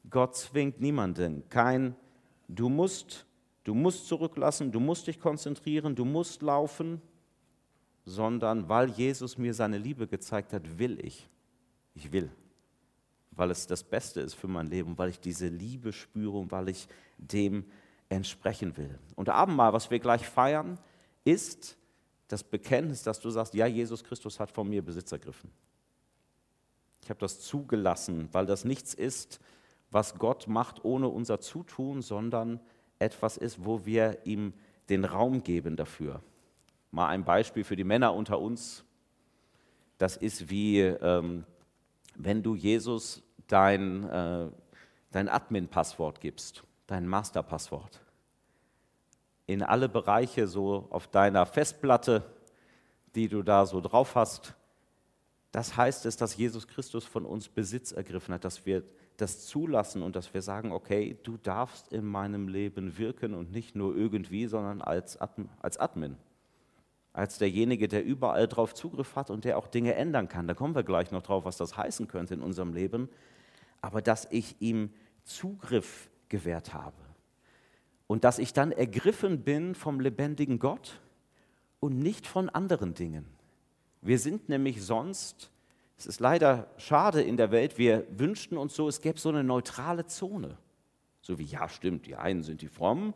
Gott 0.10 0.36
zwingt 0.36 0.82
niemanden. 0.82 1.48
Kein, 1.50 1.96
du 2.48 2.68
musst, 2.68 3.28
du 3.64 3.76
musst 3.76 4.08
zurücklassen, 4.08 4.72
du 4.72 4.80
musst 4.80 5.06
dich 5.06 5.20
konzentrieren, 5.20 5.96
du 5.96 6.04
musst 6.04 6.42
laufen, 6.42 7.00
sondern 8.06 8.68
weil 8.70 8.90
Jesus 8.90 9.38
mir 9.38 9.54
seine 9.54 9.78
Liebe 9.78 10.08
gezeigt 10.08 10.52
hat, 10.52 10.80
will 10.80 11.00
ich. 11.06 11.30
Ich 11.94 12.12
will. 12.12 12.32
weil 13.34 13.50
es 13.52 13.66
das 13.66 13.84
Beste 13.84 14.22
ist 14.22 14.34
für 14.34 14.48
mein 14.48 14.68
Leben, 14.68 14.98
weil 14.98 15.10
ich 15.10 15.20
diese 15.20 15.48
Liebe 15.48 15.94
spüre 15.94 16.38
und 16.38 16.52
weil 16.52 16.70
ich 16.70 16.88
dem 17.22 17.66
entsprechen 18.10 18.76
will. 18.76 19.00
Und 19.16 19.30
Abendmahl, 19.30 19.74
was 19.74 19.90
wir 19.90 20.00
gleich 20.00 20.28
feiern, 20.28 20.78
ist 21.24 21.78
das 22.28 22.44
Bekenntnis, 22.44 23.04
dass 23.04 23.20
du 23.20 23.30
sagst, 23.30 23.54
ja, 23.54 23.66
Jesus 23.68 24.04
Christus 24.04 24.40
hat 24.40 24.52
von 24.52 24.68
mir 24.68 24.84
Besitz 24.84 25.12
ergriffen. 25.12 25.52
Ich 27.04 27.10
habe 27.10 27.20
das 27.20 27.40
zugelassen, 27.40 28.30
weil 28.32 28.46
das 28.46 28.66
nichts 28.66 28.94
ist, 28.94 29.40
was 29.90 30.18
Gott 30.18 30.48
macht 30.48 30.84
ohne 30.86 31.08
unser 31.08 31.40
Zutun, 31.40 32.02
sondern 32.02 32.60
etwas 33.00 33.38
ist, 33.38 33.66
wo 33.66 33.86
wir 33.86 34.20
ihm 34.26 34.54
den 34.90 35.06
Raum 35.06 35.44
geben 35.44 35.76
dafür. 35.76 36.22
Mal 36.92 37.08
ein 37.08 37.24
Beispiel 37.24 37.64
für 37.64 37.76
die 37.76 37.84
Männer 37.84 38.14
unter 38.14 38.40
uns. 38.40 38.84
Das 39.98 40.18
ist 40.18 40.50
wie, 40.50 40.80
ähm, 40.80 41.46
wenn 42.16 42.44
du 42.44 42.56
Jesus 42.56 43.24
dein, 43.48 44.04
äh, 44.10 44.50
dein 45.12 45.30
Admin-Passwort 45.30 46.20
gibst, 46.20 46.64
dein 46.92 47.08
Master-Passwort. 47.08 48.02
In 49.48 49.64
alle 49.64 49.90
Bereiche 49.90 50.48
so 50.48 50.88
auf 50.90 51.08
deiner 51.08 51.46
Festplatte, 51.46 52.24
die 53.16 53.28
du 53.28 53.44
da 53.44 53.66
so 53.66 53.82
drauf 53.82 54.16
hast. 54.16 54.56
Das 55.52 55.76
heißt 55.76 56.06
es, 56.06 56.18
dass 56.18 56.38
Jesus 56.38 56.68
Christus 56.68 57.06
von 57.06 57.26
uns 57.26 57.50
Besitz 57.50 57.92
ergriffen 57.92 58.34
hat, 58.34 58.46
dass 58.46 58.66
wir 58.66 58.84
das 59.18 59.46
zulassen 59.46 60.02
und 60.02 60.16
dass 60.16 60.34
wir 60.34 60.42
sagen, 60.42 60.72
okay, 60.72 61.18
du 61.24 61.38
darfst 61.38 61.92
in 61.92 62.06
meinem 62.06 62.48
Leben 62.48 62.98
wirken 62.98 63.34
und 63.34 63.52
nicht 63.52 63.76
nur 63.76 63.96
irgendwie, 63.96 64.48
sondern 64.48 64.82
als, 64.82 65.20
Admin, 65.20 65.50
als 65.62 65.78
Admin. 65.78 66.18
Als 67.14 67.38
derjenige, 67.38 67.88
der 67.88 68.06
überall 68.06 68.48
drauf 68.48 68.74
Zugriff 68.74 69.16
hat 69.16 69.30
und 69.30 69.44
der 69.44 69.58
auch 69.58 69.68
Dinge 69.68 69.96
ändern 69.96 70.30
kann. 70.30 70.48
Da 70.48 70.54
kommen 70.54 70.76
wir 70.76 70.84
gleich 70.84 71.12
noch 71.12 71.22
drauf, 71.22 71.44
was 71.44 71.58
das 71.58 71.76
heißen 71.76 72.08
könnte 72.08 72.34
in 72.34 72.42
unserem 72.42 72.74
Leben. 72.74 73.10
Aber 73.82 74.02
dass 74.02 74.28
ich 74.32 74.62
ihm 74.62 74.92
Zugriff 75.24 76.10
gewährt 76.32 76.74
habe. 76.74 76.98
Und 78.08 78.24
dass 78.24 78.40
ich 78.40 78.54
dann 78.54 78.72
ergriffen 78.72 79.44
bin 79.44 79.76
vom 79.76 80.00
lebendigen 80.00 80.58
Gott 80.58 81.00
und 81.80 82.00
nicht 82.00 82.26
von 82.26 82.50
anderen 82.50 82.96
Dingen. 82.96 83.26
Wir 84.02 84.18
sind 84.18 84.50
nämlich 84.50 84.84
sonst 84.84 85.52
es 86.02 86.08
ist 86.08 86.20
leider 86.20 86.68
schade 86.78 87.22
in 87.22 87.38
der 87.38 87.52
Welt, 87.52 87.78
wir 87.78 88.08
wünschten 88.10 88.58
uns 88.58 88.76
so, 88.76 88.88
es 88.88 89.02
gäbe 89.02 89.20
so 89.20 89.30
eine 89.30 89.44
neutrale 89.44 90.08
Zone. 90.08 90.58
So 91.22 91.38
wie, 91.38 91.44
ja 91.44 91.70
stimmt, 91.70 92.08
die 92.08 92.16
einen 92.16 92.42
sind 92.42 92.64
die 92.64 92.70
Frommen, 92.70 93.14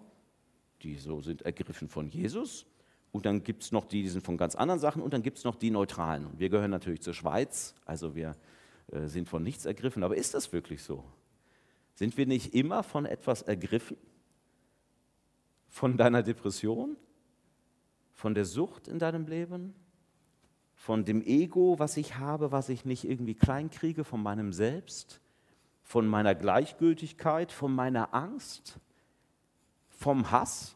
die 0.83 0.93
so 0.97 1.19
sind 1.19 1.41
ergriffen 1.41 1.89
von 1.89 2.07
Jesus. 2.09 2.67
Und 3.11 3.25
dann 3.25 3.43
gibt 3.43 3.63
es 3.63 3.71
noch 3.71 3.85
die, 3.85 4.03
die 4.03 4.09
sind 4.09 4.23
von 4.23 4.37
ganz 4.37 4.53
anderen 4.53 4.79
Sachen. 4.79 5.01
Und 5.01 5.15
dann 5.15 5.23
gibt 5.23 5.39
es 5.39 5.43
noch 5.45 5.55
die 5.55 5.71
Neutralen. 5.71 6.27
Und 6.27 6.39
wir 6.39 6.49
gehören 6.49 6.69
natürlich 6.69 7.01
zur 7.01 7.15
Schweiz, 7.15 7.73
also 7.85 8.13
wir 8.13 8.35
äh, 8.91 9.07
sind 9.07 9.27
von 9.27 9.41
nichts 9.41 9.65
ergriffen. 9.65 10.03
Aber 10.03 10.15
ist 10.15 10.35
das 10.35 10.53
wirklich 10.53 10.83
so? 10.83 11.03
Sind 11.95 12.15
wir 12.17 12.27
nicht 12.27 12.53
immer 12.53 12.83
von 12.83 13.05
etwas 13.05 13.41
ergriffen? 13.41 13.97
Von 15.67 15.97
deiner 15.97 16.23
Depression? 16.23 16.95
Von 18.13 18.33
der 18.33 18.45
Sucht 18.45 18.87
in 18.87 18.99
deinem 18.99 19.25
Leben? 19.25 19.73
von 20.75 21.03
dem 21.03 21.23
Ego, 21.25 21.79
was 21.79 21.97
ich 21.97 22.17
habe, 22.17 22.51
was 22.51 22.69
ich 22.69 22.85
nicht 22.85 23.05
irgendwie 23.05 23.33
klein 23.33 23.71
kriege, 23.71 24.03
von 24.03 24.21
meinem 24.21 24.53
Selbst, 24.53 25.19
von 25.81 26.05
meiner 26.05 26.35
Gleichgültigkeit, 26.35 27.51
von 27.51 27.73
meiner 27.73 28.13
Angst, 28.13 28.79
vom 29.89 30.29
Hass. 30.29 30.75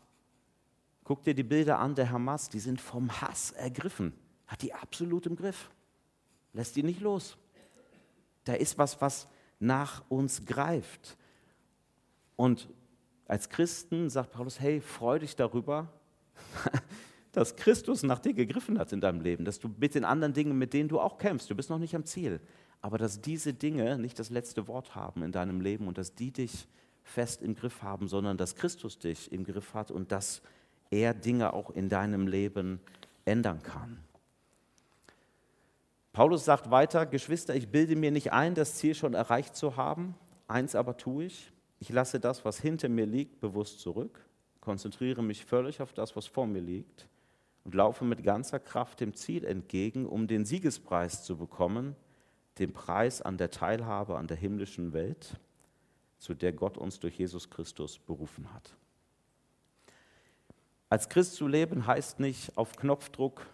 Guck 1.04 1.24
dir 1.24 1.36
die 1.36 1.44
Bilder 1.44 1.80
an 1.80 1.96
der 1.96 2.10
Hamas, 2.10 2.50
die 2.50 2.60
sind 2.60 2.82
vom 2.82 3.22
Hass 3.22 3.52
ergriffen, 3.52 4.14
hat 4.48 4.62
die 4.62 4.74
absolut 4.74 5.28
im 5.28 5.36
Griff, 5.36 5.70
lässt 6.54 6.76
die 6.76 6.84
nicht 6.84 7.02
los. 7.02 7.38
Da 8.46 8.54
ist 8.54 8.78
was, 8.78 9.00
was 9.02 9.28
nach 9.60 10.04
uns 10.10 10.46
greift. 10.46 11.18
Und 12.36 12.70
als 13.28 13.50
Christen 13.50 14.10
sagt 14.10 14.32
Paulus, 14.32 14.60
hey, 14.60 14.82
freu 14.82 15.20
dich 15.20 15.36
darüber, 15.36 15.88
dass 17.32 17.56
Christus 17.56 18.04
nach 18.04 18.20
dir 18.20 18.34
gegriffen 18.34 18.80
hat 18.80 18.92
in 18.92 19.02
deinem 19.02 19.22
Leben, 19.22 19.46
dass 19.46 19.60
du 19.60 19.70
mit 19.78 19.94
den 19.94 20.06
anderen 20.06 20.34
Dingen, 20.34 20.58
mit 20.58 20.74
denen 20.74 20.90
du 20.90 21.00
auch 21.00 21.18
kämpfst, 21.18 21.50
du 21.50 21.56
bist 21.56 21.70
noch 21.70 21.78
nicht 21.78 21.96
am 21.96 22.06
Ziel, 22.06 22.40
aber 22.82 22.98
dass 22.98 23.22
diese 23.22 23.54
Dinge 23.54 23.98
nicht 24.00 24.18
das 24.18 24.30
letzte 24.30 24.68
Wort 24.68 24.96
haben 24.96 25.22
in 25.22 25.32
deinem 25.32 25.62
Leben 25.62 25.88
und 25.88 25.98
dass 25.98 26.16
die 26.16 26.32
dich 26.32 26.68
fest 27.04 27.42
im 27.42 27.56
Griff 27.56 27.84
haben, 27.84 28.08
sondern 28.08 28.38
dass 28.38 28.56
Christus 28.56 29.00
dich 29.00 29.32
im 29.32 29.44
Griff 29.44 29.74
hat 29.74 29.92
und 29.92 30.12
dass 30.12 30.42
er 30.90 31.14
Dinge 31.14 31.54
auch 31.54 31.70
in 31.72 31.90
deinem 31.90 32.28
Leben 32.28 32.80
ändern 33.26 33.62
kann. 33.62 34.00
Paulus 36.20 36.44
sagt 36.44 36.70
weiter, 36.70 37.06
Geschwister, 37.06 37.56
ich 37.56 37.70
bilde 37.70 37.96
mir 37.96 38.12
nicht 38.12 38.34
ein, 38.34 38.54
das 38.54 38.76
Ziel 38.76 38.94
schon 38.94 39.14
erreicht 39.14 39.56
zu 39.56 39.78
haben, 39.78 40.16
eins 40.50 40.76
aber 40.76 40.98
tue 40.98 41.24
ich, 41.24 41.54
ich 41.80 41.88
lasse 41.88 42.20
das, 42.20 42.44
was 42.44 42.60
hinter 42.60 42.90
mir 42.90 43.06
liegt, 43.06 43.40
bewusst 43.40 43.80
zurück, 43.80 44.20
konzentriere 44.60 45.24
mich 45.24 45.46
völlig 45.46 45.82
auf 45.82 45.94
das, 45.94 46.18
was 46.18 46.28
vor 46.28 46.46
mir 46.46 46.60
liegt. 46.60 47.08
Und 47.64 47.74
laufe 47.74 48.04
mit 48.04 48.22
ganzer 48.22 48.60
Kraft 48.60 49.00
dem 49.00 49.14
Ziel 49.14 49.46
entgegen, 49.46 50.06
um 50.06 50.28
den 50.28 50.44
Siegespreis 50.44 51.24
zu 51.24 51.38
bekommen, 51.38 51.96
den 52.58 52.74
Preis 52.74 53.22
an 53.22 53.38
der 53.38 53.50
Teilhabe 53.50 54.18
an 54.18 54.28
der 54.28 54.36
himmlischen 54.36 54.92
Welt, 54.92 55.40
zu 56.18 56.34
der 56.34 56.52
Gott 56.52 56.78
uns 56.78 57.00
durch 57.00 57.18
Jesus 57.18 57.50
Christus 57.50 57.98
berufen 57.98 58.54
hat. 58.54 58.76
Als 60.90 61.08
Christ 61.08 61.36
zu 61.36 61.48
leben 61.48 61.88
heißt 61.88 62.20
nicht 62.20 62.58
auf 62.58 62.76
Knopfdruck 62.76 63.46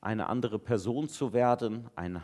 eine 0.00 0.28
andere 0.28 0.58
Person 0.58 1.08
zu 1.08 1.32
werden, 1.32 1.90
eine, 1.94 2.22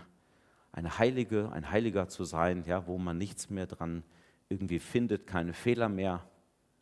eine 0.73 0.99
Heilige, 0.99 1.52
ein 1.52 1.71
Heiliger 1.71 2.09
zu 2.09 2.25
sein, 2.25 2.64
ja, 2.64 2.87
wo 2.87 2.99
man 2.99 3.18
nichts 3.18 3.50
mehr 3.50 3.66
dran 3.66 4.02
irgendwie 4.49 4.78
findet, 4.78 5.26
keine 5.26 5.52
Fehler 5.52 5.88
mehr. 5.88 6.26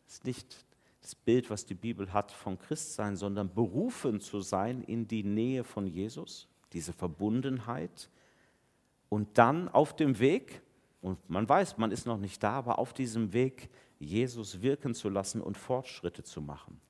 Das 0.05 0.15
ist 0.15 0.25
nicht 0.25 0.65
das 1.01 1.15
Bild, 1.15 1.49
was 1.49 1.65
die 1.65 1.75
Bibel 1.75 2.13
hat 2.13 2.31
von 2.31 2.57
Christsein, 2.57 3.15
sondern 3.15 3.53
berufen 3.53 4.19
zu 4.21 4.41
sein 4.41 4.81
in 4.81 5.07
die 5.07 5.23
Nähe 5.23 5.63
von 5.63 5.85
Jesus, 5.85 6.47
diese 6.73 6.93
Verbundenheit. 6.93 8.09
Und 9.09 9.37
dann 9.37 9.69
auf 9.69 9.95
dem 9.95 10.19
Weg, 10.19 10.61
und 11.01 11.29
man 11.29 11.47
weiß, 11.47 11.77
man 11.77 11.91
ist 11.91 12.05
noch 12.07 12.17
nicht 12.17 12.41
da, 12.41 12.53
aber 12.53 12.79
auf 12.79 12.93
diesem 12.93 13.33
Weg 13.33 13.69
Jesus 13.99 14.61
wirken 14.61 14.95
zu 14.95 15.09
lassen 15.09 15.41
und 15.41 15.57
Fortschritte 15.57 16.23
zu 16.23 16.41
machen. 16.41 16.81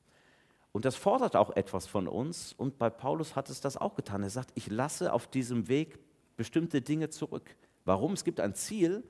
Und 0.76 0.84
das 0.84 0.98
fordert 0.98 1.38
auch 1.38 1.56
etwas 1.56 1.88
von 1.88 2.06
uns. 2.06 2.52
Und 2.52 2.78
bei 2.78 2.90
Paulus 2.90 3.38
hat 3.38 3.50
es 3.50 3.62
das 3.62 3.78
auch 3.78 3.96
getan. 3.96 4.24
Er 4.24 4.30
sagt, 4.30 4.52
ich 4.56 4.70
lasse 4.70 5.14
auf 5.14 5.26
diesem 5.26 5.70
Weg 5.70 6.00
bestimmte 6.36 6.82
Dinge 6.82 7.10
zurück. 7.10 7.56
Warum? 7.86 8.12
Es 8.12 8.26
gibt 8.26 8.42
ein 8.42 8.56
Ziel, 8.56 9.02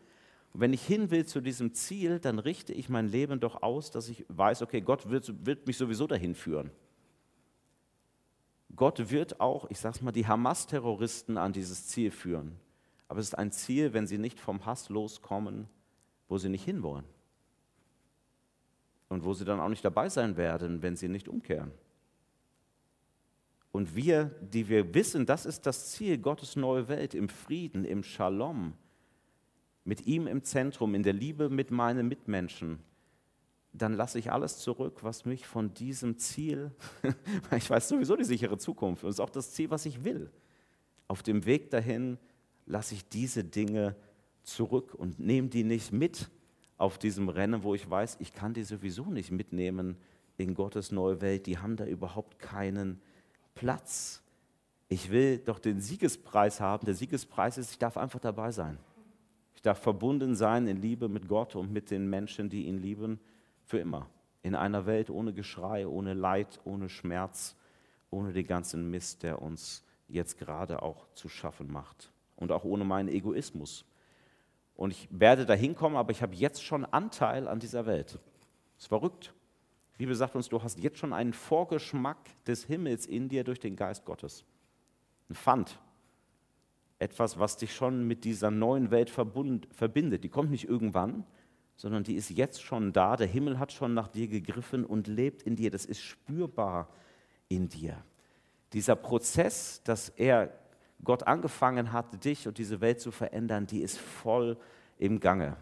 und 0.53 0.59
wenn 0.59 0.73
ich 0.73 0.85
hin 0.85 1.09
will 1.09 1.25
zu 1.25 1.41
diesem 1.41 1.73
Ziel, 1.73 2.19
dann 2.19 2.37
richte 2.37 2.71
ich 2.71 2.87
mein 2.87 3.07
Leben 3.07 3.39
doch 3.39 3.63
aus, 3.63 3.89
dass 3.89 4.09
ich 4.09 4.27
weiß, 4.27 4.61
okay, 4.61 4.79
Gott 4.79 5.09
wird, 5.09 5.43
wird 5.43 5.65
mich 5.65 5.75
sowieso 5.75 6.05
dahin 6.05 6.35
führen. 6.35 6.69
Gott 8.75 9.09
wird 9.09 9.39
auch, 9.39 9.67
ich 9.71 9.79
sage 9.79 9.95
es 9.95 10.01
mal, 10.03 10.11
die 10.11 10.27
Hamas-Terroristen 10.27 11.35
an 11.39 11.51
dieses 11.51 11.87
Ziel 11.87 12.11
führen. 12.11 12.59
Aber 13.07 13.19
es 13.19 13.29
ist 13.29 13.39
ein 13.39 13.51
Ziel, 13.51 13.91
wenn 13.91 14.05
sie 14.05 14.19
nicht 14.19 14.39
vom 14.39 14.67
Hass 14.67 14.89
loskommen, 14.89 15.67
wo 16.27 16.37
sie 16.37 16.49
nicht 16.49 16.65
hinwollen. 16.65 17.05
Und 19.15 19.23
wo 19.23 19.33
sie 19.33 19.45
dann 19.45 19.61
auch 19.61 19.69
nicht 19.69 19.85
dabei 19.85 20.09
sein 20.09 20.35
werden, 20.35 20.81
wenn 20.81 20.97
sie 20.97 21.07
nicht 21.07 21.29
umkehren. 21.29 21.71
Und 23.71 23.95
wir, 23.95 24.25
die 24.41 24.67
wir 24.67 24.93
wissen, 24.93 25.25
das 25.25 25.45
ist 25.45 25.65
das 25.65 25.91
Ziel, 25.91 26.17
Gottes 26.17 26.57
neue 26.57 26.89
Welt 26.89 27.13
im 27.13 27.29
Frieden, 27.29 27.85
im 27.85 28.03
Shalom, 28.03 28.73
mit 29.85 30.05
ihm 30.05 30.27
im 30.27 30.43
Zentrum, 30.43 30.95
in 30.95 31.03
der 31.03 31.13
Liebe 31.13 31.49
mit 31.49 31.71
meinen 31.71 32.09
Mitmenschen, 32.09 32.79
dann 33.71 33.93
lasse 33.93 34.19
ich 34.19 34.33
alles 34.33 34.57
zurück, 34.57 35.01
was 35.01 35.23
mich 35.23 35.47
von 35.47 35.73
diesem 35.73 36.17
Ziel, 36.17 36.71
ich 37.55 37.69
weiß 37.69 37.87
sowieso 37.87 38.17
die 38.17 38.25
sichere 38.25 38.57
Zukunft 38.57 39.05
und 39.05 39.11
es 39.11 39.15
ist 39.15 39.21
auch 39.21 39.29
das 39.29 39.53
Ziel, 39.53 39.69
was 39.69 39.85
ich 39.85 40.03
will. 40.03 40.29
Auf 41.07 41.23
dem 41.23 41.45
Weg 41.45 41.69
dahin 41.69 42.17
lasse 42.65 42.95
ich 42.95 43.07
diese 43.07 43.45
Dinge 43.45 43.95
zurück 44.43 44.93
und 44.93 45.21
nehme 45.21 45.47
die 45.47 45.63
nicht 45.63 45.93
mit 45.93 46.29
auf 46.77 46.97
diesem 46.97 47.29
Rennen, 47.29 47.63
wo 47.63 47.75
ich 47.75 47.89
weiß, 47.89 48.17
ich 48.19 48.33
kann 48.33 48.53
die 48.53 48.63
sowieso 48.63 49.05
nicht 49.05 49.31
mitnehmen 49.31 49.97
in 50.37 50.53
Gottes 50.53 50.91
neue 50.91 51.21
Welt. 51.21 51.45
Die 51.45 51.57
haben 51.57 51.77
da 51.77 51.85
überhaupt 51.85 52.39
keinen 52.39 53.01
Platz. 53.53 54.21
Ich 54.89 55.11
will 55.11 55.37
doch 55.39 55.59
den 55.59 55.79
Siegespreis 55.79 56.59
haben. 56.59 56.85
Der 56.85 56.95
Siegespreis 56.95 57.57
ist, 57.57 57.71
ich 57.71 57.79
darf 57.79 57.97
einfach 57.97 58.19
dabei 58.19 58.51
sein 58.51 58.77
darf 59.65 59.79
verbunden 59.79 60.35
sein 60.35 60.67
in 60.67 60.81
Liebe 60.81 61.09
mit 61.09 61.27
Gott 61.27 61.55
und 61.55 61.71
mit 61.71 61.89
den 61.89 62.09
Menschen, 62.09 62.49
die 62.49 62.65
ihn 62.65 62.77
lieben, 62.77 63.19
für 63.63 63.79
immer. 63.79 64.07
In 64.43 64.53
einer 64.53 64.85
Welt 64.85 65.09
ohne 65.09 65.33
Geschrei, 65.33 65.87
ohne 65.87 66.13
Leid, 66.13 66.59
ohne 66.65 66.87
Schmerz, 66.87 67.55
ohne 68.11 68.31
den 68.31 68.45
ganzen 68.45 68.91
Mist, 68.91 69.23
der 69.23 69.41
uns 69.41 69.83
jetzt 70.07 70.37
gerade 70.37 70.83
auch 70.83 71.07
zu 71.15 71.29
schaffen 71.29 71.71
macht. 71.71 72.11
Und 72.35 72.51
auch 72.51 72.63
ohne 72.63 72.85
meinen 72.85 73.09
Egoismus. 73.09 73.85
Und 74.75 74.91
ich 74.91 75.07
werde 75.09 75.45
dahin 75.45 75.75
kommen, 75.75 75.95
aber 75.95 76.11
ich 76.11 76.21
habe 76.21 76.35
jetzt 76.35 76.63
schon 76.63 76.85
Anteil 76.85 77.47
an 77.47 77.59
dieser 77.59 77.85
Welt. 77.85 78.19
Das 78.75 78.83
ist 78.83 78.87
verrückt. 78.87 79.33
Die 79.93 79.99
Bibel 79.99 80.15
sagt 80.15 80.35
uns, 80.35 80.49
du 80.49 80.61
hast 80.61 80.79
jetzt 80.79 80.97
schon 80.97 81.13
einen 81.13 81.31
Vorgeschmack 81.31 82.17
des 82.45 82.65
Himmels 82.65 83.05
in 83.05 83.29
dir 83.29 83.45
durch 83.45 83.61
den 83.61 83.77
Geist 83.77 84.03
Gottes. 84.03 84.43
Ein 85.29 85.35
Pfand, 85.35 85.79
etwas, 86.99 87.39
was 87.39 87.55
dich 87.55 87.73
schon 87.73 88.05
mit 88.05 88.25
dieser 88.25 88.51
neuen 88.51 88.91
Welt 88.91 89.09
verbindet. 89.09 90.23
Die 90.25 90.29
kommt 90.29 90.51
nicht 90.51 90.67
irgendwann, 90.67 91.25
sondern 91.77 92.03
die 92.03 92.15
ist 92.15 92.29
jetzt 92.29 92.61
schon 92.61 92.91
da. 92.91 93.15
Der 93.15 93.27
Himmel 93.27 93.57
hat 93.57 93.71
schon 93.71 93.93
nach 93.93 94.09
dir 94.09 94.27
gegriffen 94.27 94.85
und 94.85 95.07
lebt 95.07 95.43
in 95.43 95.55
dir. 95.55 95.71
Das 95.71 95.85
ist 95.85 96.01
spürbar 96.01 96.89
in 97.47 97.69
dir. 97.69 98.03
Dieser 98.73 98.97
Prozess, 98.97 99.81
dass 99.83 100.09
er 100.09 100.51
Gott 101.03 101.23
angefangen 101.27 101.91
hat, 101.91 102.23
dich 102.23 102.47
und 102.47 102.57
diese 102.57 102.81
Welt 102.81 102.99
zu 102.99 103.11
verändern, 103.11 103.67
die 103.67 103.81
ist 103.81 103.99
voll 103.99 104.57
im 104.97 105.19
Gange. 105.19 105.57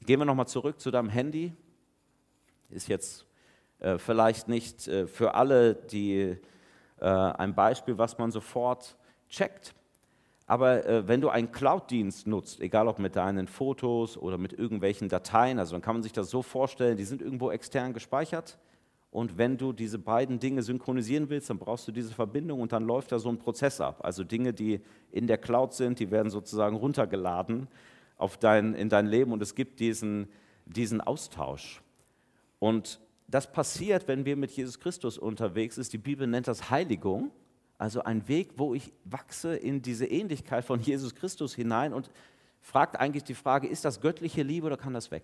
Gehen 0.00 0.20
wir 0.20 0.26
nochmal 0.26 0.48
zurück 0.48 0.80
zu 0.80 0.90
deinem 0.90 1.08
Handy. 1.08 1.52
Ist 2.70 2.88
jetzt 2.88 3.26
äh, 3.78 3.98
vielleicht 3.98 4.48
nicht 4.48 4.86
äh, 4.88 5.06
für 5.06 5.34
alle 5.34 5.74
die, 5.74 6.36
äh, 7.00 7.06
ein 7.06 7.54
Beispiel, 7.54 7.98
was 7.98 8.18
man 8.18 8.30
sofort 8.30 8.96
checkt. 9.28 9.74
Aber 10.46 10.84
äh, 10.86 11.08
wenn 11.08 11.20
du 11.20 11.30
einen 11.30 11.52
Cloud-Dienst 11.52 12.26
nutzt, 12.26 12.60
egal 12.60 12.88
ob 12.88 12.98
mit 12.98 13.16
deinen 13.16 13.46
Fotos 13.46 14.18
oder 14.18 14.36
mit 14.36 14.52
irgendwelchen 14.52 15.08
Dateien, 15.08 15.58
also 15.58 15.74
dann 15.74 15.82
kann 15.82 15.94
man 15.94 16.02
sich 16.02 16.12
das 16.12 16.28
so 16.28 16.42
vorstellen, 16.42 16.96
die 16.96 17.04
sind 17.04 17.22
irgendwo 17.22 17.50
extern 17.50 17.94
gespeichert. 17.94 18.58
Und 19.14 19.38
wenn 19.38 19.56
du 19.56 19.72
diese 19.72 20.00
beiden 20.00 20.40
Dinge 20.40 20.64
synchronisieren 20.64 21.30
willst, 21.30 21.48
dann 21.48 21.60
brauchst 21.60 21.86
du 21.86 21.92
diese 21.92 22.12
Verbindung 22.12 22.60
und 22.60 22.72
dann 22.72 22.82
läuft 22.82 23.12
da 23.12 23.20
so 23.20 23.28
ein 23.28 23.38
Prozess 23.38 23.80
ab. 23.80 24.00
Also 24.02 24.24
Dinge, 24.24 24.52
die 24.52 24.80
in 25.12 25.28
der 25.28 25.38
Cloud 25.38 25.72
sind, 25.72 26.00
die 26.00 26.10
werden 26.10 26.30
sozusagen 26.30 26.74
runtergeladen 26.74 27.68
auf 28.18 28.38
dein, 28.38 28.74
in 28.74 28.88
dein 28.88 29.06
Leben 29.06 29.30
und 29.30 29.40
es 29.40 29.54
gibt 29.54 29.78
diesen, 29.78 30.26
diesen 30.66 31.00
Austausch. 31.00 31.80
Und 32.58 32.98
das 33.28 33.52
passiert, 33.52 34.08
wenn 34.08 34.24
wir 34.24 34.34
mit 34.34 34.50
Jesus 34.50 34.80
Christus 34.80 35.16
unterwegs 35.16 35.76
sind. 35.76 35.92
Die 35.92 35.98
Bibel 35.98 36.26
nennt 36.26 36.48
das 36.48 36.70
Heiligung. 36.70 37.30
Also 37.78 38.02
ein 38.02 38.26
Weg, 38.26 38.54
wo 38.56 38.74
ich 38.74 38.92
wachse 39.04 39.54
in 39.54 39.80
diese 39.80 40.06
Ähnlichkeit 40.06 40.64
von 40.64 40.80
Jesus 40.80 41.14
Christus 41.14 41.54
hinein 41.54 41.92
und 41.92 42.10
fragt 42.60 42.98
eigentlich 42.98 43.22
die 43.22 43.34
Frage, 43.34 43.68
ist 43.68 43.84
das 43.84 44.00
göttliche 44.00 44.42
Liebe 44.42 44.66
oder 44.66 44.76
kann 44.76 44.92
das 44.92 45.12
weg? 45.12 45.22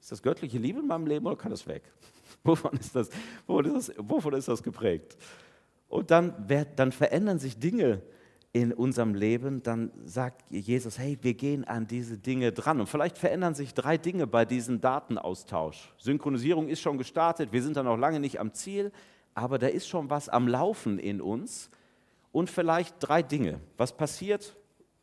Ist 0.00 0.12
das 0.12 0.22
göttliche 0.22 0.58
Liebe 0.58 0.80
in 0.80 0.86
meinem 0.86 1.06
Leben 1.06 1.26
oder 1.26 1.36
kann 1.36 1.50
das 1.50 1.66
weg? 1.66 1.82
Wovon 2.44 2.72
ist 2.78 2.96
das, 2.96 3.10
wovon 3.46 3.64
ist 3.66 3.88
das, 3.88 3.96
wovon 3.98 4.32
ist 4.34 4.48
das 4.48 4.62
geprägt? 4.62 5.16
Und 5.88 6.10
dann, 6.10 6.46
dann 6.76 6.92
verändern 6.92 7.38
sich 7.38 7.58
Dinge 7.58 8.00
in 8.52 8.72
unserem 8.72 9.14
Leben, 9.14 9.62
dann 9.62 9.92
sagt 10.04 10.42
Jesus, 10.50 10.98
hey, 10.98 11.18
wir 11.22 11.34
gehen 11.34 11.64
an 11.64 11.86
diese 11.86 12.18
Dinge 12.18 12.50
dran. 12.52 12.80
Und 12.80 12.88
vielleicht 12.88 13.18
verändern 13.18 13.54
sich 13.54 13.74
drei 13.74 13.96
Dinge 13.96 14.26
bei 14.26 14.44
diesem 14.44 14.80
Datenaustausch. 14.80 15.92
Synchronisierung 15.98 16.68
ist 16.68 16.80
schon 16.80 16.98
gestartet, 16.98 17.52
wir 17.52 17.62
sind 17.62 17.76
da 17.76 17.82
noch 17.82 17.96
lange 17.96 18.18
nicht 18.18 18.40
am 18.40 18.52
Ziel, 18.52 18.90
aber 19.34 19.58
da 19.58 19.68
ist 19.68 19.88
schon 19.88 20.10
was 20.10 20.28
am 20.28 20.48
Laufen 20.48 20.98
in 20.98 21.20
uns. 21.20 21.70
Und 22.32 22.48
vielleicht 22.48 22.96
drei 23.00 23.22
Dinge. 23.22 23.60
Was 23.76 23.96
passiert, 23.96 24.56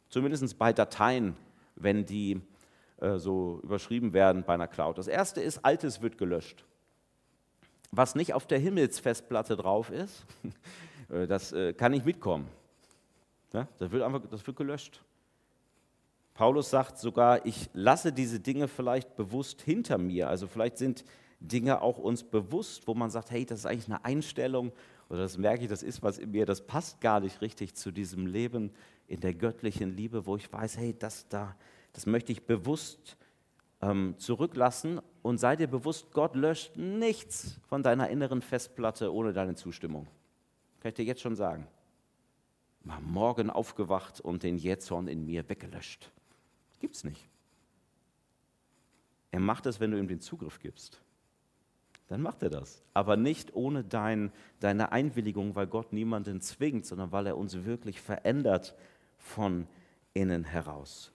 zumindest 0.09 0.57
bei 0.57 0.73
Dateien, 0.73 1.35
wenn 1.75 2.05
die 2.05 2.41
äh, 2.99 3.17
so 3.17 3.59
überschrieben 3.63 4.13
werden 4.13 4.43
bei 4.45 4.53
einer 4.53 4.67
Cloud? 4.67 4.97
Das 4.97 5.07
erste 5.07 5.41
ist, 5.41 5.63
Altes 5.63 6.01
wird 6.01 6.17
gelöscht. 6.17 6.65
Was 7.91 8.15
nicht 8.15 8.33
auf 8.33 8.45
der 8.45 8.59
Himmelsfestplatte 8.59 9.55
drauf 9.55 9.89
ist, 9.89 10.25
äh, 11.09 11.27
das 11.27 11.51
äh, 11.53 11.73
kann 11.73 11.91
nicht 11.91 12.05
mitkommen. 12.05 12.47
Das, 13.79 13.91
wird 13.91 14.03
einfach, 14.03 14.21
das 14.29 14.45
wird 14.45 14.57
gelöscht. 14.57 15.01
Paulus 16.33 16.69
sagt 16.69 16.99
sogar, 16.99 17.45
ich 17.45 17.69
lasse 17.73 18.13
diese 18.13 18.39
Dinge 18.39 18.67
vielleicht 18.67 19.15
bewusst 19.15 19.61
hinter 19.61 19.97
mir. 19.97 20.29
Also 20.29 20.45
vielleicht 20.45 20.77
sind 20.77 21.03
Dinge 21.39 21.81
auch 21.81 21.97
uns 21.97 22.23
bewusst, 22.23 22.87
wo 22.87 22.93
man 22.93 23.09
sagt, 23.09 23.31
hey, 23.31 23.45
das 23.45 23.59
ist 23.59 23.65
eigentlich 23.65 23.87
eine 23.87 24.05
Einstellung 24.05 24.71
oder 25.09 25.19
das 25.19 25.37
merke 25.37 25.63
ich, 25.63 25.69
das 25.69 25.83
ist 25.83 26.03
was 26.03 26.17
in 26.17 26.31
mir, 26.31 26.45
das 26.45 26.61
passt 26.61 26.99
gar 27.01 27.19
nicht 27.19 27.41
richtig 27.41 27.75
zu 27.75 27.91
diesem 27.91 28.27
Leben 28.27 28.71
in 29.07 29.19
der 29.19 29.33
göttlichen 29.33 29.95
Liebe, 29.95 30.25
wo 30.25 30.35
ich 30.35 30.51
weiß, 30.51 30.77
hey, 30.77 30.95
das 30.97 31.27
da, 31.29 31.55
das 31.97 32.05
möchte 32.05 32.31
ich 32.31 32.45
bewusst 32.45 33.17
ähm, 33.81 34.13
zurücklassen 34.19 35.01
und 35.23 35.39
sei 35.39 35.55
dir 35.55 35.65
bewusst, 35.65 36.12
Gott 36.12 36.36
löscht 36.36 36.75
nichts 36.75 37.60
von 37.67 37.81
deiner 37.81 38.12
inneren 38.12 38.43
Festplatte 38.43 39.12
ohne 39.12 39.33
deine 39.33 39.55
Zustimmung. 39.55 40.05
Kann 40.79 40.89
ich 40.89 40.95
dir 40.95 41.05
jetzt 41.05 41.21
schon 41.21 41.36
sagen. 41.36 41.65
Mal 42.83 43.01
morgen 43.01 43.49
aufgewacht 43.49 44.21
und 44.21 44.43
den 44.43 44.57
Jähzorn 44.57 45.07
in 45.07 45.25
mir 45.25 45.49
weggelöscht. 45.49 46.12
Gibt's 46.79 47.03
nicht. 47.03 47.27
Er 49.31 49.39
macht 49.39 49.65
es, 49.65 49.79
wenn 49.79 49.89
du 49.89 49.97
ihm 49.97 50.07
den 50.07 50.21
Zugriff 50.21 50.60
gibst 50.60 51.01
dann 52.07 52.21
macht 52.21 52.41
er 52.41 52.49
das. 52.49 52.83
Aber 52.93 53.17
nicht 53.17 53.53
ohne 53.53 53.83
dein, 53.83 54.31
deine 54.60 54.91
Einwilligung, 54.91 55.55
weil 55.55 55.67
Gott 55.67 55.93
niemanden 55.93 56.41
zwingt, 56.41 56.86
sondern 56.86 57.12
weil 57.12 57.27
er 57.27 57.38
uns 57.38 57.65
wirklich 57.65 58.01
verändert 58.01 58.75
von 59.17 59.67
innen 60.13 60.45
heraus. 60.45 61.12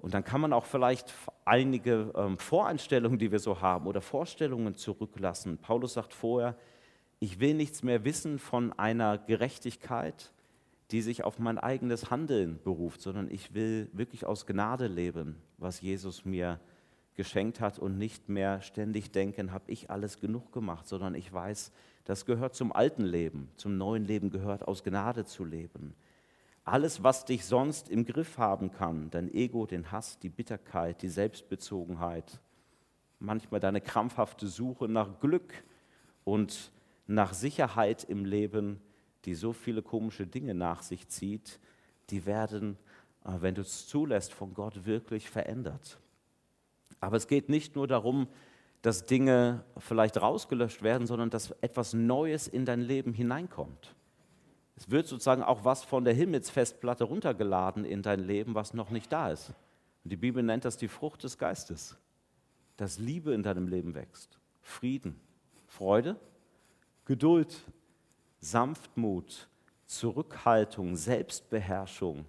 Und 0.00 0.14
dann 0.14 0.24
kann 0.24 0.40
man 0.40 0.52
auch 0.52 0.64
vielleicht 0.64 1.14
einige 1.44 2.12
ähm, 2.16 2.38
Voreinstellungen, 2.38 3.18
die 3.18 3.30
wir 3.30 3.38
so 3.38 3.60
haben, 3.60 3.86
oder 3.86 4.00
Vorstellungen 4.00 4.74
zurücklassen. 4.74 5.58
Paulus 5.58 5.94
sagt 5.94 6.14
vorher, 6.14 6.56
ich 7.18 7.38
will 7.38 7.54
nichts 7.54 7.82
mehr 7.82 8.04
wissen 8.04 8.38
von 8.38 8.72
einer 8.72 9.18
Gerechtigkeit, 9.18 10.32
die 10.90 11.02
sich 11.02 11.22
auf 11.22 11.38
mein 11.38 11.58
eigenes 11.58 12.10
Handeln 12.10 12.58
beruft, 12.64 13.02
sondern 13.02 13.30
ich 13.30 13.54
will 13.54 13.88
wirklich 13.92 14.24
aus 14.24 14.46
Gnade 14.46 14.86
leben, 14.86 15.36
was 15.58 15.80
Jesus 15.82 16.24
mir 16.24 16.58
geschenkt 17.14 17.60
hat 17.60 17.78
und 17.78 17.98
nicht 17.98 18.28
mehr 18.28 18.62
ständig 18.62 19.12
denken, 19.12 19.52
habe 19.52 19.70
ich 19.70 19.90
alles 19.90 20.20
genug 20.20 20.52
gemacht, 20.52 20.88
sondern 20.88 21.14
ich 21.14 21.30
weiß, 21.30 21.70
das 22.04 22.24
gehört 22.24 22.54
zum 22.54 22.72
alten 22.72 23.04
Leben, 23.04 23.50
zum 23.56 23.76
neuen 23.76 24.06
Leben 24.06 24.30
gehört 24.30 24.66
aus 24.66 24.82
Gnade 24.82 25.26
zu 25.26 25.44
leben. 25.44 25.94
Alles, 26.70 27.02
was 27.02 27.24
dich 27.24 27.46
sonst 27.46 27.88
im 27.88 28.04
Griff 28.04 28.38
haben 28.38 28.70
kann, 28.70 29.10
dein 29.10 29.28
Ego, 29.34 29.66
den 29.66 29.90
Hass, 29.90 30.20
die 30.20 30.28
Bitterkeit, 30.28 31.02
die 31.02 31.08
Selbstbezogenheit, 31.08 32.40
manchmal 33.18 33.58
deine 33.58 33.80
krampfhafte 33.80 34.46
Suche 34.46 34.86
nach 34.86 35.18
Glück 35.18 35.52
und 36.22 36.70
nach 37.08 37.34
Sicherheit 37.34 38.04
im 38.04 38.24
Leben, 38.24 38.80
die 39.24 39.34
so 39.34 39.52
viele 39.52 39.82
komische 39.82 40.28
Dinge 40.28 40.54
nach 40.54 40.84
sich 40.84 41.08
zieht, 41.08 41.58
die 42.10 42.24
werden, 42.24 42.78
äh, 43.24 43.32
wenn 43.40 43.56
du 43.56 43.62
es 43.62 43.88
zulässt, 43.88 44.32
von 44.32 44.54
Gott 44.54 44.86
wirklich 44.86 45.28
verändert. 45.28 45.98
Aber 47.00 47.16
es 47.16 47.26
geht 47.26 47.48
nicht 47.48 47.74
nur 47.74 47.88
darum, 47.88 48.28
dass 48.80 49.06
Dinge 49.06 49.64
vielleicht 49.76 50.22
rausgelöscht 50.22 50.84
werden, 50.84 51.08
sondern 51.08 51.30
dass 51.30 51.50
etwas 51.62 51.94
Neues 51.94 52.46
in 52.46 52.64
dein 52.64 52.80
Leben 52.80 53.12
hineinkommt. 53.12 53.96
Es 54.80 54.90
wird 54.90 55.06
sozusagen 55.06 55.42
auch 55.42 55.66
was 55.66 55.84
von 55.84 56.04
der 56.04 56.14
Himmelsfestplatte 56.14 57.04
runtergeladen 57.04 57.84
in 57.84 58.00
dein 58.00 58.20
Leben, 58.20 58.54
was 58.54 58.72
noch 58.72 58.88
nicht 58.88 59.12
da 59.12 59.30
ist. 59.30 59.50
Und 60.02 60.10
die 60.10 60.16
Bibel 60.16 60.42
nennt 60.42 60.64
das 60.64 60.78
die 60.78 60.88
Frucht 60.88 61.22
des 61.22 61.36
Geistes, 61.36 61.98
dass 62.78 62.98
Liebe 62.98 63.34
in 63.34 63.42
deinem 63.42 63.68
Leben 63.68 63.94
wächst, 63.94 64.38
Frieden, 64.62 65.20
Freude, 65.66 66.16
Geduld, 67.04 67.54
Sanftmut, 68.40 69.48
Zurückhaltung, 69.84 70.96
Selbstbeherrschung, 70.96 72.24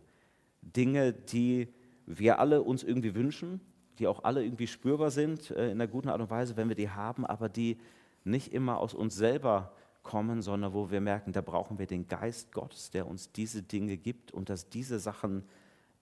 Dinge, 0.61 1.13
die 1.13 1.69
wir 2.05 2.39
alle 2.39 2.63
uns 2.63 2.83
irgendwie 2.83 3.15
wünschen, 3.15 3.61
die 3.97 4.07
auch 4.07 4.25
alle 4.25 4.43
irgendwie 4.43 4.67
spürbar 4.67 5.09
sind 5.09 5.51
äh, 5.51 5.67
in 5.67 5.79
einer 5.79 5.87
guten 5.87 6.09
Art 6.09 6.19
und 6.19 6.29
Weise, 6.29 6.57
wenn 6.57 6.67
wir 6.67 6.75
die 6.75 6.89
haben, 6.89 7.25
aber 7.25 7.47
die 7.47 7.79
nicht 8.25 8.51
immer 8.51 8.79
aus 8.79 8.93
uns 8.93 9.15
selber 9.15 9.71
kommen, 10.03 10.41
sondern 10.41 10.73
wo 10.73 10.91
wir 10.91 11.01
merken, 11.01 11.31
da 11.33 11.41
brauchen 11.41 11.79
wir 11.79 11.87
den 11.87 12.07
Geist 12.07 12.51
Gottes, 12.51 12.89
der 12.91 13.07
uns 13.07 13.31
diese 13.31 13.61
Dinge 13.61 13.97
gibt 13.97 14.31
und 14.31 14.49
dass 14.49 14.69
diese 14.69 14.99
Sachen 14.99 15.43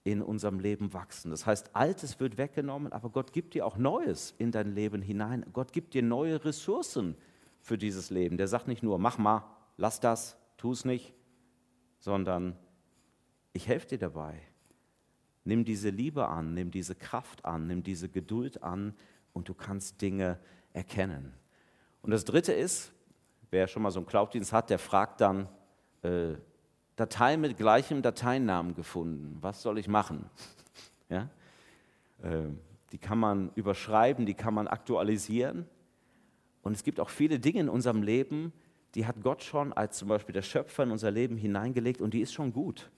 in 0.02 0.22
unserem 0.22 0.60
Leben 0.60 0.94
wachsen. 0.94 1.30
Das 1.30 1.46
heißt, 1.46 1.76
Altes 1.76 2.20
wird 2.20 2.38
weggenommen, 2.38 2.92
aber 2.92 3.10
Gott 3.10 3.32
gibt 3.32 3.54
dir 3.54 3.66
auch 3.66 3.76
Neues 3.76 4.34
in 4.38 4.50
dein 4.50 4.74
Leben 4.74 5.02
hinein. 5.02 5.44
Gott 5.52 5.72
gibt 5.72 5.92
dir 5.94 6.02
neue 6.02 6.42
Ressourcen 6.44 7.16
für 7.60 7.76
dieses 7.76 8.10
Leben. 8.10 8.38
Der 8.38 8.48
sagt 8.48 8.66
nicht 8.66 8.82
nur, 8.82 8.98
mach 8.98 9.18
mal, 9.18 9.44
lass 9.76 10.00
das, 10.00 10.36
tu 10.56 10.72
es 10.72 10.84
nicht, 10.84 11.12
sondern 11.98 12.56
ich 13.52 13.68
helfe 13.68 13.88
dir 13.88 13.98
dabei. 13.98 14.40
Nimm 15.44 15.64
diese 15.64 15.90
Liebe 15.90 16.28
an, 16.28 16.54
nimm 16.54 16.70
diese 16.70 16.94
Kraft 16.94 17.44
an, 17.44 17.66
nimm 17.66 17.82
diese 17.82 18.08
Geduld 18.08 18.62
an 18.62 18.94
und 19.32 19.48
du 19.48 19.54
kannst 19.54 20.00
Dinge 20.00 20.38
erkennen. 20.72 21.34
Und 22.02 22.10
das 22.10 22.24
Dritte 22.24 22.52
ist, 22.52 22.92
wer 23.50 23.66
schon 23.66 23.82
mal 23.82 23.90
so 23.90 24.00
einen 24.00 24.06
Cloud-Dienst 24.06 24.52
hat, 24.52 24.70
der 24.70 24.78
fragt 24.78 25.20
dann, 25.20 25.48
äh, 26.02 26.34
Datei 26.96 27.36
mit 27.36 27.56
gleichem 27.56 28.02
Dateinamen 28.02 28.74
gefunden, 28.74 29.38
was 29.40 29.62
soll 29.62 29.78
ich 29.78 29.88
machen? 29.88 30.28
ja? 31.08 31.28
Äh, 32.22 32.48
die 32.92 32.98
kann 32.98 33.18
man 33.18 33.50
überschreiben, 33.54 34.26
die 34.26 34.34
kann 34.34 34.52
man 34.52 34.68
aktualisieren. 34.68 35.66
Und 36.62 36.72
es 36.74 36.82
gibt 36.82 37.00
auch 37.00 37.08
viele 37.08 37.38
Dinge 37.38 37.60
in 37.60 37.68
unserem 37.68 38.02
Leben, 38.02 38.52
die 38.94 39.06
hat 39.06 39.22
Gott 39.22 39.42
schon 39.42 39.72
als 39.72 39.98
zum 39.98 40.08
Beispiel 40.08 40.32
der 40.32 40.42
Schöpfer 40.42 40.82
in 40.82 40.90
unser 40.90 41.10
Leben 41.10 41.36
hineingelegt 41.36 42.00
und 42.02 42.12
die 42.12 42.20
ist 42.20 42.32
schon 42.32 42.52
gut. 42.52 42.90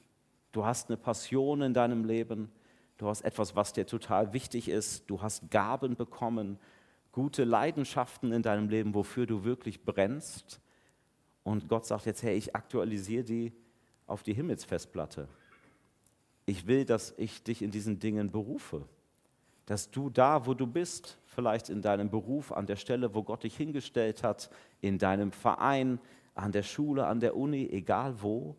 Du 0.51 0.65
hast 0.65 0.89
eine 0.89 0.97
Passion 0.97 1.63
in 1.63 1.75
deinem 1.75 2.05
Leben. 2.05 2.51
Du 2.99 3.09
hast 3.09 3.23
etwas, 3.23 3.57
was 3.57 3.73
dir 3.73 3.87
total 3.87 4.33
wichtig 4.33 4.69
ist. 4.69 5.09
Du 5.09 5.23
hast 5.23 5.51
Gaben 5.51 5.97
bekommen, 5.97 6.59
gute 7.13 7.45
Leidenschaften 7.45 8.33
in 8.33 8.43
deinem 8.43 8.69
Leben, 8.69 8.95
wofür 8.95 9.27
du 9.27 9.45
wirklich 9.45 9.85
brennst. 9.85 10.61
Und 11.45 11.69
Gott 11.69 11.87
sagt 11.87 12.07
jetzt, 12.07 12.23
hey, 12.23 12.37
ich 12.37 12.57
aktualisiere 12.57 13.25
die 13.25 13.53
auf 14.07 14.23
die 14.23 14.35
Himmelsfestplatte. 14.35 15.29
Ich 16.47 16.67
will, 16.67 16.85
dass 16.85 17.15
ich 17.19 17.43
dich 17.43 17.63
in 17.63 17.71
diesen 17.71 17.99
Dingen 17.99 18.31
berufe. 18.31 18.87
Dass 19.67 19.91
du 19.91 20.11
da, 20.11 20.47
wo 20.47 20.55
du 20.55 20.67
bist, 20.67 21.19
vielleicht 21.27 21.69
in 21.69 21.83
deinem 21.83 22.11
Beruf, 22.11 22.51
an 22.51 22.67
der 22.67 22.77
Stelle, 22.77 23.15
wo 23.15 23.23
Gott 23.23 23.45
dich 23.45 23.57
hingestellt 23.57 24.23
hat, 24.23 24.51
in 24.81 24.99
deinem 24.99 25.31
Verein, 25.31 26.01
an 26.35 26.51
der 26.51 26.63
Schule, 26.63 27.07
an 27.07 27.21
der 27.21 27.37
Uni, 27.37 27.69
egal 27.71 28.23
wo, 28.23 28.57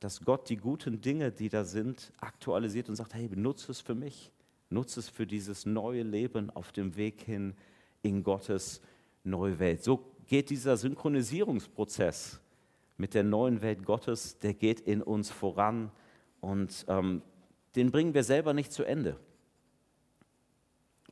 dass 0.00 0.24
Gott 0.24 0.48
die 0.48 0.56
guten 0.56 1.00
Dinge, 1.00 1.32
die 1.32 1.48
da 1.48 1.64
sind, 1.64 2.12
aktualisiert 2.18 2.88
und 2.88 2.96
sagt, 2.96 3.14
hey, 3.14 3.28
nutze 3.34 3.72
es 3.72 3.80
für 3.80 3.94
mich, 3.94 4.30
nutze 4.70 5.00
es 5.00 5.08
für 5.08 5.26
dieses 5.26 5.66
neue 5.66 6.02
Leben 6.02 6.50
auf 6.50 6.72
dem 6.72 6.96
Weg 6.96 7.20
hin 7.22 7.54
in 8.02 8.22
Gottes 8.22 8.80
neue 9.24 9.58
Welt. 9.58 9.82
So 9.82 10.04
geht 10.26 10.50
dieser 10.50 10.76
Synchronisierungsprozess 10.76 12.40
mit 12.96 13.14
der 13.14 13.24
neuen 13.24 13.62
Welt 13.62 13.84
Gottes, 13.84 14.38
der 14.38 14.54
geht 14.54 14.80
in 14.80 15.02
uns 15.02 15.30
voran 15.30 15.90
und 16.40 16.84
ähm, 16.88 17.22
den 17.76 17.90
bringen 17.90 18.14
wir 18.14 18.24
selber 18.24 18.54
nicht 18.54 18.72
zu 18.72 18.84
Ende. 18.84 19.16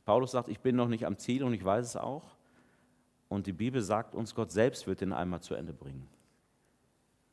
Paulus 0.05 0.31
sagt, 0.31 0.49
ich 0.49 0.59
bin 0.59 0.75
noch 0.75 0.87
nicht 0.87 1.05
am 1.05 1.17
Ziel 1.17 1.43
und 1.43 1.53
ich 1.53 1.63
weiß 1.63 1.85
es 1.85 1.97
auch. 1.97 2.37
Und 3.29 3.45
die 3.45 3.53
Bibel 3.53 3.81
sagt 3.81 4.15
uns, 4.15 4.35
Gott 4.35 4.51
selbst 4.51 4.87
wird 4.87 5.01
den 5.01 5.11
einmal 5.11 5.41
zu 5.41 5.53
Ende 5.53 5.73
bringen. 5.73 6.07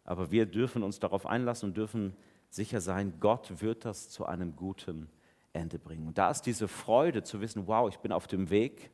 Aber 0.05 0.31
wir 0.31 0.47
dürfen 0.47 0.83
uns 0.83 0.99
darauf 0.99 1.25
einlassen 1.25 1.71
und 1.71 1.77
dürfen 1.77 2.17
sicher 2.51 2.81
sein, 2.81 3.15
Gott 3.21 3.61
wird 3.61 3.85
das 3.85 4.09
zu 4.11 4.27
einem 4.27 4.57
guten 4.57 5.09
Ende 5.53 5.79
bringen. 5.79 6.09
Und 6.09 6.19
da 6.19 6.31
ist 6.31 6.43
diese 6.43 6.69
Freude 6.69 7.23
zu 7.23 7.41
wissen, 7.41 7.67
wow, 7.67 7.89
ich 7.89 7.99
bin 7.99 8.13
auf 8.13 8.27
dem 8.27 8.51
Weg 8.51 8.91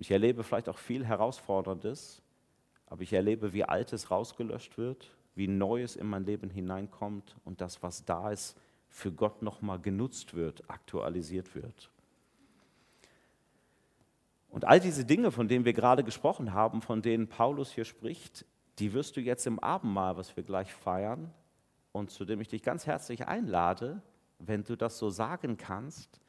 ich 0.00 0.10
erlebe 0.10 0.42
vielleicht 0.44 0.68
auch 0.68 0.78
viel 0.78 1.04
Herausforderndes, 1.04 2.22
aber 2.86 3.02
ich 3.02 3.12
erlebe, 3.12 3.52
wie 3.52 3.64
Altes 3.64 4.10
rausgelöscht 4.10 4.78
wird, 4.78 5.14
wie 5.34 5.48
Neues 5.48 5.96
in 5.96 6.06
mein 6.06 6.24
Leben 6.24 6.50
hineinkommt 6.50 7.36
und 7.44 7.60
das, 7.60 7.82
was 7.82 8.04
da 8.04 8.30
ist, 8.30 8.56
für 8.88 9.12
Gott 9.12 9.42
nochmal 9.42 9.78
genutzt 9.78 10.34
wird, 10.34 10.68
aktualisiert 10.68 11.54
wird. 11.54 11.90
Und 14.50 14.64
all 14.64 14.80
diese 14.80 15.04
Dinge, 15.04 15.30
von 15.30 15.46
denen 15.46 15.64
wir 15.64 15.74
gerade 15.74 16.02
gesprochen 16.02 16.54
haben, 16.54 16.80
von 16.80 17.02
denen 17.02 17.28
Paulus 17.28 17.70
hier 17.70 17.84
spricht, 17.84 18.46
die 18.78 18.92
wirst 18.92 19.16
du 19.16 19.20
jetzt 19.20 19.46
im 19.46 19.58
Abendmahl, 19.58 20.16
was 20.16 20.36
wir 20.36 20.42
gleich 20.42 20.72
feiern, 20.72 21.32
und 21.92 22.10
zu 22.10 22.24
dem 22.24 22.40
ich 22.40 22.48
dich 22.48 22.62
ganz 22.62 22.86
herzlich 22.86 23.26
einlade, 23.26 24.02
wenn 24.38 24.62
du 24.62 24.76
das 24.76 24.98
so 24.98 25.10
sagen 25.10 25.56
kannst, 25.56 26.20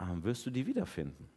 ähm, 0.00 0.22
wirst 0.22 0.44
du 0.46 0.50
die 0.50 0.66
wiederfinden. 0.66 1.28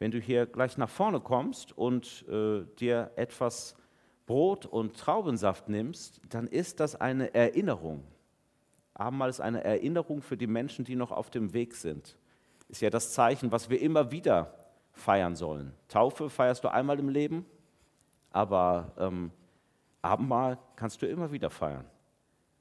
Wenn 0.00 0.10
du 0.10 0.18
hier 0.18 0.46
gleich 0.46 0.78
nach 0.78 0.88
vorne 0.88 1.20
kommst 1.20 1.76
und 1.76 2.24
äh, 2.26 2.64
dir 2.78 3.12
etwas 3.16 3.76
Brot 4.24 4.64
und 4.64 4.96
Traubensaft 4.96 5.68
nimmst, 5.68 6.22
dann 6.30 6.46
ist 6.46 6.80
das 6.80 6.96
eine 6.96 7.34
Erinnerung. 7.34 8.02
Abendmahl 8.94 9.28
ist 9.28 9.42
eine 9.42 9.62
Erinnerung 9.62 10.22
für 10.22 10.38
die 10.38 10.46
Menschen, 10.46 10.86
die 10.86 10.96
noch 10.96 11.12
auf 11.12 11.28
dem 11.28 11.52
Weg 11.52 11.74
sind. 11.74 12.16
Ist 12.68 12.80
ja 12.80 12.88
das 12.88 13.12
Zeichen, 13.12 13.52
was 13.52 13.68
wir 13.68 13.80
immer 13.80 14.10
wieder 14.10 14.54
feiern 14.92 15.36
sollen. 15.36 15.74
Taufe 15.88 16.30
feierst 16.30 16.64
du 16.64 16.68
einmal 16.68 16.98
im 16.98 17.10
Leben, 17.10 17.44
aber 18.30 18.92
ähm, 18.96 19.30
Abendmahl 20.00 20.58
kannst 20.76 21.02
du 21.02 21.08
immer 21.08 21.30
wieder 21.30 21.50
feiern. 21.50 21.84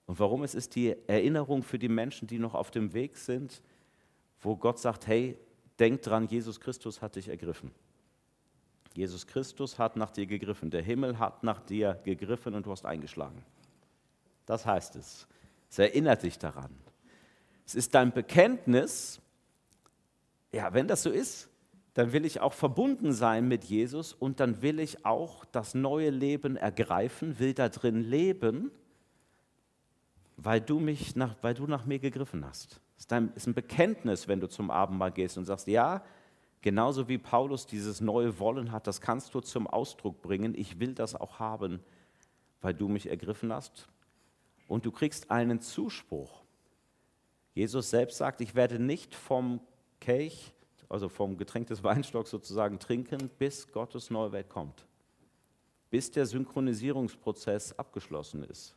Und 0.08 0.19
warum? 0.19 0.43
Es 0.43 0.56
ist 0.56 0.75
die 0.75 0.93
Erinnerung 1.08 1.63
für 1.63 1.80
die 1.80 1.88
Menschen, 1.88 2.28
die 2.28 2.39
noch 2.39 2.54
auf 2.54 2.69
dem 2.69 2.91
Weg 2.93 3.15
sind, 3.15 3.62
wo 4.41 4.58
Gott 4.58 4.80
sagt, 4.80 5.08
hey, 5.08 5.38
Denk 5.80 6.02
dran, 6.02 6.28
Jesus 6.28 6.60
Christus 6.60 7.02
hat 7.02 7.15
dich 7.15 7.30
ergriffen. 7.30 7.72
Jesus 8.94 9.26
Christus 9.26 9.80
hat 9.80 9.96
nach 9.96 10.12
dir 10.12 10.26
gegriffen. 10.26 10.70
Der 10.70 10.82
Himmel 10.82 11.20
hat 11.20 11.44
nach 11.44 11.62
dir 11.62 12.00
gegriffen 12.04 12.54
und 12.54 12.65
du 12.65 12.72
hast 12.72 12.86
eingeschlagen. 12.86 13.44
Das 14.46 14.65
heißt 14.65 14.96
es. 14.98 15.28
Es 15.70 15.80
erinnert 15.80 16.24
dich 16.24 16.38
daran. 16.38 16.76
Es 17.65 17.76
ist 17.76 17.94
dein 17.94 18.12
Bekenntnis. 18.12 19.22
Ja, 20.52 20.74
wenn 20.74 20.88
das 20.88 21.04
so 21.04 21.12
ist, 21.12 21.50
dann 21.94 22.12
will 22.12 22.26
ich 22.26 22.42
auch 22.42 22.54
verbunden 22.54 23.13
sein 23.13 23.48
mit 23.48 23.63
Jesus 23.63 24.13
und 24.13 24.39
dann 24.39 24.62
will 24.62 24.80
ich 24.80 25.06
auch 25.06 25.46
das 25.46 25.76
neue 25.76 26.10
Leben 26.10 26.56
ergreifen, 26.56 27.39
will 27.39 27.54
da 27.54 27.70
drin 27.70 28.04
leben, 28.04 28.72
weil 30.36 30.60
du, 30.62 30.80
mich 30.80 31.15
nach, 31.15 31.36
weil 31.42 31.54
du 31.54 31.68
nach 31.68 31.86
mir 31.86 32.00
gegriffen 32.00 32.46
hast 32.46 32.82
ist 33.00 33.48
ein 33.48 33.54
Bekenntnis, 33.54 34.28
wenn 34.28 34.40
du 34.40 34.48
zum 34.48 34.70
Abendmahl 34.70 35.12
gehst 35.12 35.38
und 35.38 35.46
sagst, 35.46 35.68
ja, 35.68 36.04
genauso 36.62 37.08
wie 37.08 37.18
Paulus 37.18 37.66
dieses 37.66 38.02
neue 38.02 38.40
Wollen 38.40 38.72
hat, 38.72 38.88
das 38.88 39.02
kannst 39.02 39.34
du 39.34 39.40
zum 39.40 39.68
Ausdruck 39.68 40.22
bringen. 40.22 40.54
Ich 40.56 40.80
will 40.80 40.94
das 40.94 41.16
auch 41.16 41.40
haben, 41.40 41.80
weil 42.62 42.74
du 42.74 42.88
mich 42.88 43.08
ergriffen 43.10 43.54
hast. 43.54 43.88
Und 44.68 44.86
du 44.86 44.92
kriegst 44.92 45.32
einen 45.32 45.62
Zuspruch. 45.62 46.42
Jesus 47.56 47.90
selbst 47.90 48.18
sagt, 48.18 48.42
ich 48.42 48.54
werde 48.56 48.80
nicht 48.80 49.16
vom 49.16 49.60
Kelch, 50.00 50.54
also 50.90 51.10
vom 51.10 51.38
Getränk 51.38 51.68
des 51.68 51.84
Weinstocks 51.84 52.30
sozusagen 52.30 52.80
trinken, 52.80 53.30
bis 53.40 53.72
Gottes 53.72 54.10
neue 54.10 54.32
Welt 54.32 54.50
kommt. 54.50 54.86
Bis 55.90 56.12
der 56.12 56.26
Synchronisierungsprozess 56.26 57.78
abgeschlossen 57.80 58.44
ist. 58.44 58.76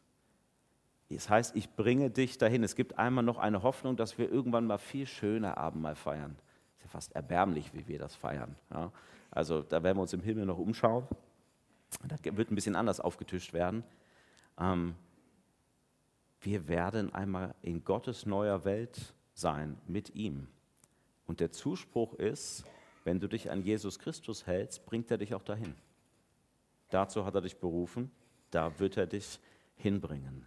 Das 1.14 1.28
heißt, 1.28 1.56
ich 1.56 1.74
bringe 1.74 2.10
dich 2.10 2.38
dahin. 2.38 2.62
Es 2.62 2.74
gibt 2.74 2.98
einmal 2.98 3.24
noch 3.24 3.38
eine 3.38 3.62
Hoffnung, 3.62 3.96
dass 3.96 4.18
wir 4.18 4.30
irgendwann 4.30 4.66
mal 4.66 4.78
viel 4.78 5.06
schöner 5.06 5.58
Abendmahl 5.58 5.96
feiern. 5.96 6.36
Ist 6.76 6.82
ja 6.82 6.88
fast 6.88 7.12
erbärmlich, 7.12 7.72
wie 7.74 7.86
wir 7.88 7.98
das 7.98 8.14
feiern. 8.14 8.56
Ja? 8.72 8.92
Also 9.30 9.62
da 9.62 9.82
werden 9.82 9.96
wir 9.96 10.02
uns 10.02 10.12
im 10.12 10.22
Himmel 10.22 10.46
noch 10.46 10.58
umschauen. 10.58 11.06
Da 12.06 12.16
wird 12.36 12.50
ein 12.50 12.54
bisschen 12.54 12.76
anders 12.76 13.00
aufgetischt 13.00 13.52
werden. 13.52 13.84
Ähm, 14.58 14.94
wir 16.40 16.68
werden 16.68 17.14
einmal 17.14 17.54
in 17.62 17.84
Gottes 17.84 18.26
neuer 18.26 18.64
Welt 18.64 19.14
sein 19.34 19.78
mit 19.86 20.14
ihm. 20.14 20.48
Und 21.26 21.40
der 21.40 21.52
Zuspruch 21.52 22.14
ist, 22.14 22.64
wenn 23.04 23.20
du 23.20 23.28
dich 23.28 23.50
an 23.50 23.62
Jesus 23.62 23.98
Christus 23.98 24.46
hältst, 24.46 24.84
bringt 24.86 25.10
er 25.10 25.18
dich 25.18 25.34
auch 25.34 25.42
dahin. 25.42 25.74
Dazu 26.90 27.24
hat 27.24 27.34
er 27.34 27.40
dich 27.40 27.56
berufen, 27.56 28.10
da 28.50 28.78
wird 28.78 28.96
er 28.96 29.06
dich 29.06 29.40
hinbringen. 29.76 30.46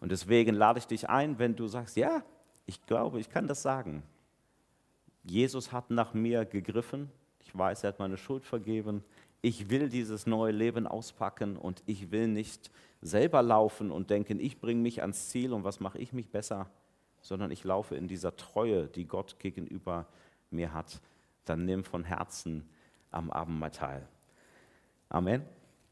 Und 0.00 0.12
deswegen 0.12 0.54
lade 0.54 0.78
ich 0.78 0.86
dich 0.86 1.08
ein, 1.08 1.38
wenn 1.38 1.56
du 1.56 1.66
sagst, 1.68 1.96
ja, 1.96 2.22
ich 2.66 2.84
glaube, 2.86 3.20
ich 3.20 3.30
kann 3.30 3.46
das 3.46 3.62
sagen. 3.62 4.02
Jesus 5.24 5.72
hat 5.72 5.90
nach 5.90 6.14
mir 6.14 6.44
gegriffen. 6.44 7.10
Ich 7.40 7.56
weiß, 7.56 7.84
er 7.84 7.88
hat 7.88 7.98
meine 7.98 8.16
Schuld 8.16 8.44
vergeben. 8.44 9.02
Ich 9.42 9.70
will 9.70 9.88
dieses 9.88 10.26
neue 10.26 10.52
Leben 10.52 10.86
auspacken 10.86 11.56
und 11.56 11.82
ich 11.86 12.10
will 12.10 12.28
nicht 12.28 12.70
selber 13.02 13.42
laufen 13.42 13.90
und 13.90 14.10
denken, 14.10 14.40
ich 14.40 14.60
bringe 14.60 14.82
mich 14.82 15.02
ans 15.02 15.28
Ziel 15.28 15.52
und 15.52 15.64
was 15.64 15.80
mache 15.80 15.98
ich 15.98 16.12
mich 16.12 16.30
besser, 16.30 16.68
sondern 17.20 17.50
ich 17.50 17.64
laufe 17.64 17.94
in 17.96 18.08
dieser 18.08 18.36
Treue, 18.36 18.86
die 18.86 19.06
Gott 19.06 19.38
gegenüber 19.38 20.06
mir 20.50 20.72
hat. 20.72 21.00
Dann 21.44 21.64
nimm 21.64 21.84
von 21.84 22.04
Herzen 22.04 22.68
am 23.10 23.30
Abendmahl 23.30 23.70
teil. 23.70 24.08
Amen. 25.08 25.55